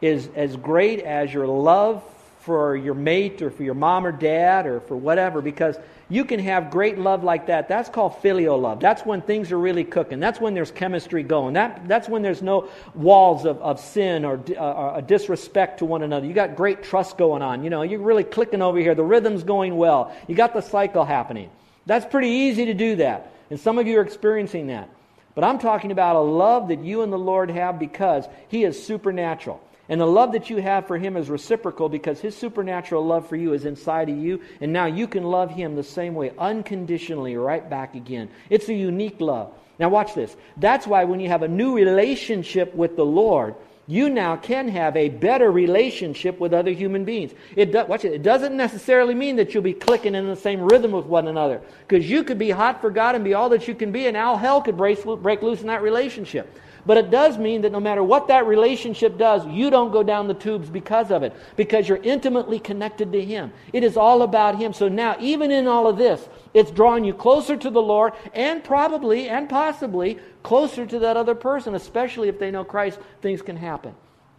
is 0.00 0.28
as 0.34 0.56
great 0.56 1.00
as 1.00 1.32
your 1.32 1.46
love 1.46 2.02
for 2.40 2.74
your 2.74 2.94
mate 2.94 3.42
or 3.42 3.50
for 3.50 3.62
your 3.62 3.74
mom 3.74 4.06
or 4.06 4.12
dad 4.12 4.66
or 4.66 4.80
for 4.80 4.96
whatever 4.96 5.42
because 5.42 5.76
you 6.08 6.24
can 6.24 6.40
have 6.40 6.70
great 6.70 6.98
love 6.98 7.22
like 7.22 7.46
that. 7.46 7.68
That's 7.68 7.88
called 7.88 8.18
filial 8.18 8.58
love. 8.58 8.80
That's 8.80 9.06
when 9.06 9.22
things 9.22 9.52
are 9.52 9.58
really 9.58 9.84
cooking. 9.84 10.18
That's 10.18 10.40
when 10.40 10.54
there's 10.54 10.72
chemistry 10.72 11.22
going. 11.22 11.54
That, 11.54 11.86
that's 11.86 12.08
when 12.08 12.22
there's 12.22 12.42
no 12.42 12.68
walls 12.94 13.44
of, 13.44 13.60
of 13.62 13.78
sin 13.78 14.24
or, 14.24 14.40
uh, 14.56 14.94
or 14.94 15.02
disrespect 15.02 15.78
to 15.78 15.84
one 15.84 16.02
another. 16.02 16.26
You 16.26 16.34
got 16.34 16.56
great 16.56 16.82
trust 16.82 17.16
going 17.16 17.42
on. 17.42 17.62
You 17.62 17.70
know, 17.70 17.82
you're 17.82 18.00
really 18.00 18.24
clicking 18.24 18.60
over 18.60 18.78
here. 18.78 18.96
The 18.96 19.04
rhythm's 19.04 19.44
going 19.44 19.76
well. 19.76 20.12
You 20.26 20.34
got 20.34 20.52
the 20.52 20.62
cycle 20.62 21.04
happening. 21.04 21.50
That's 21.86 22.06
pretty 22.06 22.28
easy 22.28 22.66
to 22.66 22.74
do 22.74 22.96
that. 22.96 23.32
And 23.50 23.60
some 23.60 23.78
of 23.78 23.86
you 23.86 23.98
are 23.98 24.02
experiencing 24.02 24.66
that. 24.68 24.88
But 25.36 25.44
I'm 25.44 25.58
talking 25.60 25.92
about 25.92 26.16
a 26.16 26.20
love 26.20 26.68
that 26.68 26.82
you 26.82 27.02
and 27.02 27.12
the 27.12 27.18
Lord 27.18 27.50
have 27.50 27.78
because 27.78 28.26
He 28.48 28.64
is 28.64 28.84
supernatural. 28.84 29.60
And 29.90 30.00
the 30.00 30.06
love 30.06 30.32
that 30.32 30.48
you 30.48 30.58
have 30.58 30.86
for 30.86 30.96
him 30.96 31.16
is 31.16 31.28
reciprocal 31.28 31.88
because 31.88 32.20
his 32.20 32.36
supernatural 32.36 33.04
love 33.04 33.28
for 33.28 33.34
you 33.34 33.52
is 33.54 33.64
inside 33.64 34.08
of 34.08 34.16
you. 34.16 34.40
And 34.60 34.72
now 34.72 34.86
you 34.86 35.08
can 35.08 35.24
love 35.24 35.50
him 35.50 35.74
the 35.74 35.82
same 35.82 36.14
way, 36.14 36.30
unconditionally, 36.38 37.36
right 37.36 37.68
back 37.68 37.96
again. 37.96 38.30
It's 38.48 38.68
a 38.68 38.74
unique 38.74 39.20
love. 39.20 39.52
Now, 39.80 39.88
watch 39.88 40.14
this. 40.14 40.36
That's 40.56 40.86
why 40.86 41.04
when 41.04 41.18
you 41.18 41.28
have 41.28 41.42
a 41.42 41.48
new 41.48 41.74
relationship 41.74 42.72
with 42.72 42.94
the 42.94 43.04
Lord, 43.04 43.56
you 43.88 44.08
now 44.08 44.36
can 44.36 44.68
have 44.68 44.96
a 44.96 45.08
better 45.08 45.50
relationship 45.50 46.38
with 46.38 46.54
other 46.54 46.70
human 46.70 47.04
beings. 47.04 47.32
It, 47.56 47.72
do, 47.72 47.84
watch 47.86 48.04
it, 48.04 48.12
it 48.12 48.22
doesn't 48.22 48.56
necessarily 48.56 49.14
mean 49.14 49.34
that 49.36 49.52
you'll 49.52 49.64
be 49.64 49.72
clicking 49.72 50.14
in 50.14 50.28
the 50.28 50.36
same 50.36 50.60
rhythm 50.60 50.92
with 50.92 51.06
one 51.06 51.26
another. 51.26 51.60
Because 51.88 52.08
you 52.08 52.22
could 52.22 52.38
be 52.38 52.50
hot 52.50 52.80
for 52.80 52.90
God 52.90 53.16
and 53.16 53.24
be 53.24 53.34
all 53.34 53.48
that 53.48 53.66
you 53.66 53.74
can 53.74 53.90
be, 53.90 54.06
and 54.06 54.16
all 54.16 54.36
hell 54.36 54.62
could 54.62 54.76
break, 54.76 55.02
break 55.20 55.42
loose 55.42 55.62
in 55.62 55.66
that 55.66 55.82
relationship. 55.82 56.56
But 56.86 56.96
it 56.96 57.10
does 57.10 57.38
mean 57.38 57.62
that 57.62 57.72
no 57.72 57.80
matter 57.80 58.02
what 58.02 58.28
that 58.28 58.46
relationship 58.46 59.18
does, 59.18 59.46
you 59.46 59.70
don't 59.70 59.92
go 59.92 60.02
down 60.02 60.28
the 60.28 60.34
tubes 60.34 60.70
because 60.70 61.10
of 61.10 61.22
it, 61.22 61.34
because 61.56 61.88
you're 61.88 62.02
intimately 62.02 62.58
connected 62.58 63.12
to 63.12 63.24
Him. 63.24 63.52
It 63.72 63.84
is 63.84 63.96
all 63.96 64.22
about 64.22 64.56
Him. 64.56 64.72
So 64.72 64.88
now, 64.88 65.16
even 65.20 65.50
in 65.50 65.66
all 65.66 65.86
of 65.86 65.98
this, 65.98 66.28
it's 66.54 66.70
drawing 66.70 67.04
you 67.04 67.14
closer 67.14 67.56
to 67.56 67.70
the 67.70 67.82
Lord 67.82 68.14
and 68.32 68.64
probably 68.64 69.28
and 69.28 69.48
possibly 69.48 70.18
closer 70.42 70.86
to 70.86 70.98
that 71.00 71.16
other 71.16 71.34
person, 71.34 71.74
especially 71.74 72.28
if 72.28 72.38
they 72.38 72.50
know 72.50 72.64
Christ, 72.64 72.98
things 73.20 73.42
can 73.42 73.56
happen. 73.56 73.94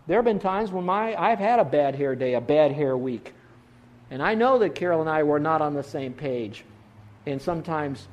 There 0.07 0.17
have 0.17 0.25
been 0.25 0.39
times 0.39 0.71
when 0.71 0.85
my, 0.85 1.15
I've 1.15 1.39
had 1.39 1.59
a 1.59 1.65
bad 1.65 1.95
hair 1.95 2.15
day, 2.15 2.33
a 2.33 2.41
bad 2.41 2.71
hair 2.71 2.97
week. 2.97 3.33
And 4.09 4.21
I 4.21 4.33
know 4.33 4.59
that 4.59 4.75
Carol 4.75 4.99
and 4.99 5.09
I 5.09 5.23
were 5.23 5.39
not 5.39 5.61
on 5.61 5.73
the 5.73 5.83
same 5.83 6.13
page. 6.13 6.65
And 7.25 7.41
sometimes 7.41 8.07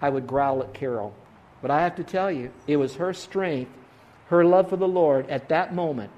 I 0.00 0.08
would 0.08 0.26
growl 0.26 0.62
at 0.62 0.74
Carol 0.74 1.14
but 1.64 1.70
I 1.70 1.80
have 1.80 1.96
to 1.96 2.04
tell 2.04 2.30
you, 2.30 2.50
it 2.66 2.76
was 2.76 2.96
her 2.96 3.14
strength, 3.14 3.70
her 4.26 4.44
love 4.44 4.68
for 4.68 4.76
the 4.76 4.86
Lord 4.86 5.30
at 5.30 5.48
that 5.48 5.74
moment 5.74 6.10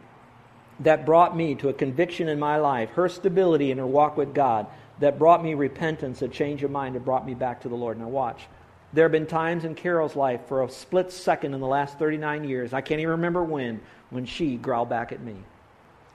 that 0.81 1.07
brought 1.07 1.37
me 1.37 1.55
to 1.55 1.69
a 1.69 1.73
conviction 1.73 2.29
in 2.29 2.41
my 2.41 2.57
life, 2.57 2.91
her 2.95 3.09
stability 3.09 3.71
in 3.71 3.79
her 3.79 3.87
walk 3.87 4.17
with 4.17 4.35
God, 4.35 4.67
that 4.99 5.21
brought 5.21 5.45
me 5.45 5.55
repentance, 5.55 6.21
a 6.21 6.27
change 6.27 6.65
of 6.65 6.73
mind, 6.73 6.97
that 6.97 7.05
brought 7.05 7.25
me 7.25 7.35
back 7.35 7.61
to 7.61 7.69
the 7.69 7.77
Lord. 7.77 7.97
Now, 7.97 8.09
watch. 8.09 8.49
There 8.93 9.05
have 9.05 9.13
been 9.13 9.29
times 9.29 9.65
in 9.65 9.77
Carol's 9.77 10.17
life 10.17 10.41
for 10.49 10.65
a 10.65 10.69
split 10.69 11.13
second 11.13 11.55
in 11.55 11.61
the 11.61 11.67
last 11.69 11.97
39 11.97 12.43
years, 12.43 12.73
I 12.73 12.81
can't 12.81 12.99
even 13.01 13.13
remember 13.13 13.45
when, 13.45 13.81
when 14.11 14.27
she 14.27 14.57
growled 14.57 14.89
back 14.89 15.13
at 15.13 15.23
me. 15.23 15.37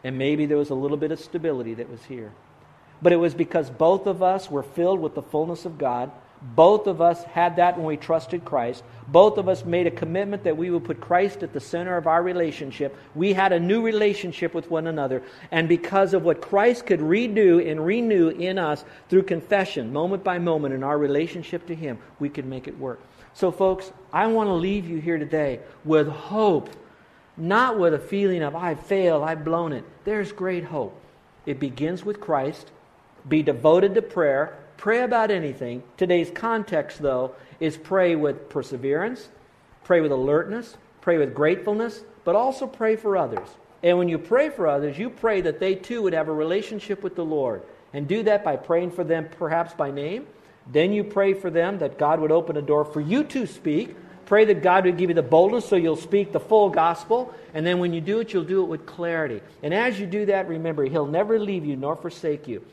And 0.03 0.17
maybe 0.17 0.45
there 0.45 0.57
was 0.57 0.71
a 0.71 0.75
little 0.75 0.97
bit 0.97 1.13
of 1.13 1.21
stability 1.21 1.75
that 1.75 1.89
was 1.89 2.03
here. 2.03 2.33
But 3.01 3.13
it 3.13 3.15
was 3.15 3.33
because 3.33 3.69
both 3.69 4.07
of 4.07 4.21
us 4.21 4.51
were 4.51 4.61
filled 4.61 4.99
with 4.99 5.15
the 5.15 5.21
fullness 5.21 5.63
of 5.63 5.77
God. 5.77 6.11
Both 6.41 6.88
of 6.88 7.01
us 7.01 7.23
had 7.23 7.58
that 7.58 7.77
when 7.77 7.86
we 7.86 7.97
trusted 7.97 8.43
Christ. 8.43 8.84
Both 9.08 9.38
of 9.38 9.47
us 9.47 9.63
made 9.63 9.86
a 9.86 9.91
commitment 9.91 10.43
that 10.43 10.58
we 10.58 10.71
would 10.71 10.84
put 10.84 10.99
Christ 10.99 11.43
at 11.43 11.54
the 11.54 11.60
center 11.60 11.97
of 11.97 12.08
our 12.08 12.23
relationship. 12.23 12.97
We 13.13 13.34
had 13.34 13.51
a 13.54 13.60
new 13.60 13.84
relationship 13.84 14.56
with 14.56 14.71
one 14.71 14.88
another. 14.88 15.21
And 15.51 15.69
because 15.69 16.15
of 16.15 16.23
what 16.23 16.41
Christ 16.41 16.88
could 16.88 16.99
redo 16.99 17.69
and 17.69 17.86
renew 17.86 18.30
in 18.30 18.58
us 18.58 18.84
through 19.08 19.23
confession, 19.23 19.93
moment 19.93 20.23
by 20.23 20.39
moment, 20.39 20.73
in 20.73 20.84
our 20.84 20.97
relationship 20.97 21.67
to 21.67 21.75
Him, 21.75 21.99
we 22.19 22.30
could 22.30 22.45
make 22.45 22.67
it 22.67 22.77
work. 22.80 22.99
So, 23.34 23.51
folks, 23.51 23.91
I 24.12 24.25
want 24.27 24.47
to 24.47 24.54
leave 24.54 24.89
you 24.89 24.97
here 24.97 25.19
today 25.19 25.60
with 25.86 26.08
hope, 26.08 26.71
not 27.38 27.77
with 27.77 27.93
a 27.93 27.99
feeling 27.99 28.41
of, 28.41 28.56
I've 28.56 28.84
failed, 28.86 29.23
I've 29.23 29.45
blown 29.45 29.73
it. 29.73 29.86
There's 30.06 30.32
great 30.32 30.63
hope. 30.63 30.99
It 31.45 31.60
begins 31.60 32.04
with 32.04 32.19
Christ. 32.19 32.71
Be 33.30 33.43
devoted 33.43 33.93
to 33.95 34.01
prayer 34.01 34.58
Pray 34.81 35.03
about 35.03 35.29
anything. 35.29 35.83
Today's 35.95 36.31
context, 36.31 37.03
though, 37.03 37.35
is 37.59 37.77
pray 37.77 38.15
with 38.15 38.49
perseverance, 38.49 39.29
pray 39.83 40.01
with 40.01 40.11
alertness, 40.11 40.75
pray 41.01 41.19
with 41.19 41.35
gratefulness, 41.35 42.03
but 42.23 42.35
also 42.35 42.65
pray 42.65 42.95
for 42.95 43.15
others. 43.15 43.47
And 43.83 43.99
when 43.99 44.09
you 44.09 44.17
pray 44.17 44.49
for 44.49 44.67
others, 44.67 44.97
you 44.97 45.11
pray 45.11 45.41
that 45.41 45.59
they 45.59 45.75
too 45.75 46.01
would 46.01 46.13
have 46.13 46.29
a 46.29 46.33
relationship 46.33 47.03
with 47.03 47.15
the 47.15 47.23
Lord. 47.23 47.61
And 47.93 48.07
do 48.07 48.23
that 48.23 48.43
by 48.43 48.55
praying 48.55 48.89
for 48.89 49.03
them 49.03 49.29
perhaps 49.37 49.71
by 49.75 49.91
name. 49.91 50.25
Then 50.65 50.93
you 50.93 51.03
pray 51.03 51.35
for 51.35 51.51
them 51.51 51.77
that 51.77 51.99
God 51.99 52.19
would 52.19 52.31
open 52.31 52.57
a 52.57 52.61
door 52.63 52.83
for 52.83 53.01
you 53.01 53.23
to 53.25 53.45
speak. 53.45 53.95
Pray 54.25 54.45
that 54.45 54.63
God 54.63 54.85
would 54.85 54.97
give 54.97 55.11
you 55.11 55.15
the 55.15 55.21
boldness 55.21 55.69
so 55.69 55.75
you'll 55.75 55.95
speak 55.95 56.31
the 56.31 56.39
full 56.39 56.71
gospel. 56.71 57.35
And 57.53 57.63
then 57.63 57.77
when 57.77 57.93
you 57.93 58.01
do 58.01 58.19
it, 58.19 58.33
you'll 58.33 58.45
do 58.45 58.63
it 58.63 58.67
with 58.67 58.87
clarity. 58.87 59.41
And 59.61 59.75
as 59.75 59.99
you 59.99 60.07
do 60.07 60.25
that, 60.25 60.47
remember, 60.47 60.85
He'll 60.85 61.05
never 61.05 61.37
leave 61.37 61.65
you 61.65 61.75
nor 61.75 61.95
forsake 61.95 62.47
you. 62.47 62.65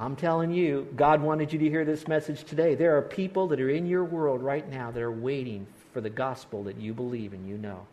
I'm 0.00 0.14
telling 0.14 0.52
you, 0.52 0.86
God 0.94 1.20
wanted 1.20 1.52
you 1.52 1.58
to 1.58 1.68
hear 1.68 1.84
this 1.84 2.06
message 2.06 2.44
today. 2.44 2.76
There 2.76 2.96
are 2.96 3.02
people 3.02 3.48
that 3.48 3.60
are 3.60 3.68
in 3.68 3.84
your 3.84 4.04
world 4.04 4.40
right 4.42 4.68
now 4.68 4.92
that 4.92 5.02
are 5.02 5.10
waiting 5.10 5.66
for 5.92 6.00
the 6.00 6.10
gospel 6.10 6.62
that 6.64 6.76
you 6.76 6.94
believe 6.94 7.32
and 7.32 7.48
you 7.48 7.58
know. 7.58 7.84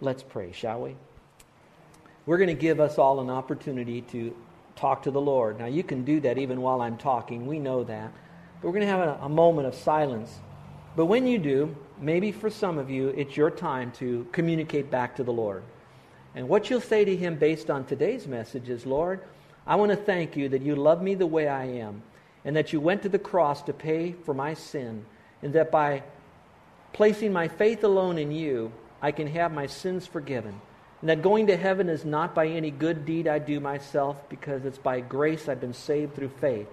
Let's 0.00 0.22
pray, 0.22 0.52
shall 0.52 0.80
we? 0.80 0.96
We're 2.24 2.38
going 2.38 2.48
to 2.48 2.54
give 2.54 2.80
us 2.80 2.96
all 2.98 3.20
an 3.20 3.28
opportunity 3.28 4.00
to 4.00 4.34
talk 4.76 5.02
to 5.02 5.10
the 5.10 5.20
Lord. 5.20 5.58
Now, 5.58 5.66
you 5.66 5.82
can 5.82 6.04
do 6.04 6.20
that 6.20 6.38
even 6.38 6.62
while 6.62 6.80
I'm 6.80 6.96
talking. 6.96 7.46
We 7.46 7.58
know 7.58 7.84
that. 7.84 8.10
But 8.62 8.68
we're 8.68 8.74
going 8.74 8.86
to 8.86 8.92
have 8.92 9.06
a, 9.06 9.24
a 9.24 9.28
moment 9.28 9.68
of 9.68 9.74
silence. 9.74 10.32
But 10.96 11.06
when 11.06 11.26
you 11.26 11.38
do, 11.38 11.76
maybe 12.00 12.32
for 12.32 12.48
some 12.48 12.78
of 12.78 12.88
you, 12.88 13.08
it's 13.08 13.36
your 13.36 13.50
time 13.50 13.92
to 13.92 14.26
communicate 14.32 14.90
back 14.90 15.16
to 15.16 15.22
the 15.22 15.32
Lord. 15.32 15.64
And 16.34 16.48
what 16.48 16.70
you'll 16.70 16.80
say 16.80 17.04
to 17.04 17.14
Him 17.14 17.36
based 17.36 17.68
on 17.68 17.84
today's 17.84 18.26
message 18.26 18.70
is, 18.70 18.86
Lord, 18.86 19.20
I 19.66 19.76
want 19.76 19.90
to 19.90 19.96
thank 19.96 20.36
you 20.36 20.48
that 20.50 20.62
you 20.62 20.74
love 20.74 21.02
me 21.02 21.14
the 21.14 21.26
way 21.26 21.48
I 21.48 21.64
am, 21.64 22.02
and 22.44 22.56
that 22.56 22.72
you 22.72 22.80
went 22.80 23.02
to 23.02 23.08
the 23.08 23.18
cross 23.18 23.62
to 23.62 23.72
pay 23.72 24.12
for 24.12 24.34
my 24.34 24.54
sin, 24.54 25.04
and 25.42 25.52
that 25.54 25.70
by 25.70 26.02
placing 26.92 27.32
my 27.32 27.48
faith 27.48 27.84
alone 27.84 28.18
in 28.18 28.32
you, 28.32 28.72
I 29.00 29.12
can 29.12 29.26
have 29.28 29.52
my 29.52 29.66
sins 29.66 30.06
forgiven. 30.06 30.60
And 31.00 31.10
that 31.10 31.22
going 31.22 31.48
to 31.48 31.56
heaven 31.56 31.88
is 31.88 32.04
not 32.04 32.34
by 32.34 32.46
any 32.46 32.70
good 32.70 33.04
deed 33.04 33.26
I 33.26 33.38
do 33.38 33.60
myself, 33.60 34.28
because 34.28 34.64
it's 34.64 34.78
by 34.78 35.00
grace 35.00 35.48
I've 35.48 35.60
been 35.60 35.74
saved 35.74 36.14
through 36.14 36.32
faith. 36.40 36.68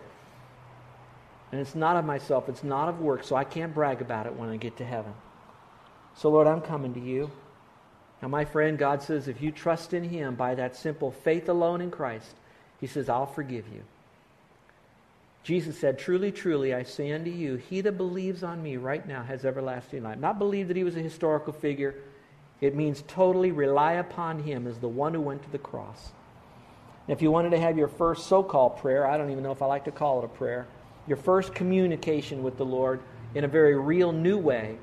And 1.51 1.59
it's 1.59 1.73
not 1.73 1.95
of 1.95 2.05
myself, 2.05 2.49
it's 2.49 2.63
not 2.63 2.89
of 2.89 2.99
work, 2.99 3.23
so 3.23 3.35
I 3.35 3.43
can't 3.43 3.73
brag 3.73 4.01
about 4.01 4.27
it 4.27 4.35
when 4.35 4.49
I 4.49 4.57
get 4.57 4.77
to 4.77 4.85
heaven. 4.85 5.13
So, 6.15 6.29
Lord, 6.29 6.47
I'm 6.47 6.61
coming 6.61 6.93
to 6.93 6.99
you. 6.99 7.31
Now, 8.21 8.27
my 8.27 8.45
friend, 8.45 8.77
God 8.77 9.01
says 9.01 9.27
if 9.27 9.41
you 9.41 9.51
trust 9.51 9.93
in 9.93 10.03
Him 10.03 10.35
by 10.35 10.55
that 10.55 10.75
simple 10.75 11.11
faith 11.11 11.49
alone 11.49 11.81
in 11.81 11.89
Christ, 11.89 12.35
he 12.79 12.87
says, 12.87 13.09
I'll 13.09 13.25
forgive 13.25 13.65
you. 13.73 13.83
Jesus 15.43 15.79
said, 15.79 15.97
Truly, 15.97 16.31
truly, 16.31 16.73
I 16.73 16.83
say 16.83 17.11
unto 17.11 17.31
you, 17.31 17.55
he 17.55 17.81
that 17.81 17.97
believes 17.97 18.43
on 18.43 18.61
me 18.61 18.77
right 18.77 19.05
now 19.07 19.23
has 19.23 19.45
everlasting 19.45 20.03
life. 20.03 20.19
Not 20.19 20.39
believe 20.39 20.67
that 20.67 20.77
he 20.77 20.83
was 20.83 20.95
a 20.95 21.01
historical 21.01 21.53
figure. 21.53 21.95
It 22.61 22.75
means 22.75 23.03
totally 23.07 23.51
rely 23.51 23.93
upon 23.93 24.43
him 24.43 24.67
as 24.67 24.77
the 24.77 24.87
one 24.87 25.13
who 25.13 25.21
went 25.21 25.43
to 25.43 25.49
the 25.49 25.57
cross. 25.57 26.11
If 27.07 27.21
you 27.21 27.31
wanted 27.31 27.51
to 27.51 27.59
have 27.59 27.77
your 27.77 27.87
first 27.87 28.27
so 28.27 28.43
called 28.43 28.77
prayer, 28.77 29.07
I 29.07 29.17
don't 29.17 29.31
even 29.31 29.43
know 29.43 29.51
if 29.51 29.61
I 29.61 29.65
like 29.65 29.85
to 29.85 29.91
call 29.91 30.19
it 30.19 30.25
a 30.25 30.27
prayer, 30.27 30.67
your 31.07 31.17
first 31.17 31.55
communication 31.55 32.43
with 32.43 32.57
the 32.57 32.65
Lord 32.65 32.99
in 33.33 33.43
a 33.43 33.47
very 33.47 33.75
real 33.75 34.11
new 34.11 34.37
way, 34.37 34.77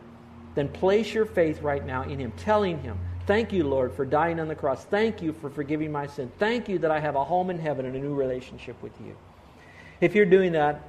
then 0.55 0.69
place 0.69 1.13
your 1.13 1.27
faith 1.27 1.63
right 1.63 1.85
now 1.85 2.03
in 2.03 2.19
him, 2.19 2.33
telling 2.37 2.81
him, 2.81 2.99
Thank 3.27 3.53
you, 3.53 3.65
Lord, 3.65 3.93
for 3.93 4.05
dying 4.05 4.39
on 4.39 4.47
the 4.47 4.55
cross. 4.55 4.85
Thank 4.85 5.21
you 5.21 5.33
for 5.33 5.51
forgiving 5.51 5.91
my 5.91 6.07
sin. 6.07 6.31
Thank 6.39 6.69
you 6.69 6.79
that 6.79 6.93
I 6.93 7.01
have 7.01 7.17
a 7.17 7.25
home 7.25 7.51
in 7.51 7.59
heaven 7.59 7.85
and 7.85 7.97
a 7.97 7.99
new 7.99 8.15
relationship 8.15 8.81
with 8.83 8.93
you. 9.01 9.17
If 10.01 10.15
you're 10.15 10.27
doing 10.27 10.53
that, 10.53 10.81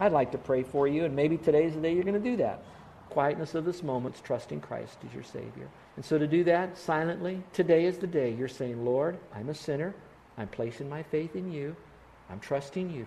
I'd 0.00 0.12
like 0.12 0.32
to 0.32 0.38
pray 0.38 0.62
for 0.62 0.88
you, 0.88 1.04
and 1.04 1.14
maybe 1.14 1.36
today's 1.36 1.74
the 1.74 1.82
day 1.82 1.92
you're 1.92 2.04
going 2.04 2.14
to 2.14 2.30
do 2.30 2.36
that. 2.38 2.62
Quietness 3.10 3.54
of 3.54 3.66
this 3.66 3.82
moment, 3.82 4.18
trusting 4.24 4.62
Christ 4.62 4.96
as 5.06 5.12
your 5.12 5.22
Savior. 5.22 5.68
And 5.96 6.04
so 6.04 6.16
to 6.16 6.26
do 6.26 6.42
that 6.44 6.78
silently, 6.78 7.42
today 7.52 7.84
is 7.84 7.98
the 7.98 8.06
day 8.06 8.32
you're 8.32 8.48
saying, 8.48 8.86
Lord, 8.86 9.18
I'm 9.34 9.50
a 9.50 9.54
sinner. 9.54 9.94
I'm 10.38 10.48
placing 10.48 10.88
my 10.88 11.02
faith 11.02 11.36
in 11.36 11.52
you. 11.52 11.76
I'm 12.30 12.40
trusting 12.40 12.88
you. 12.88 13.06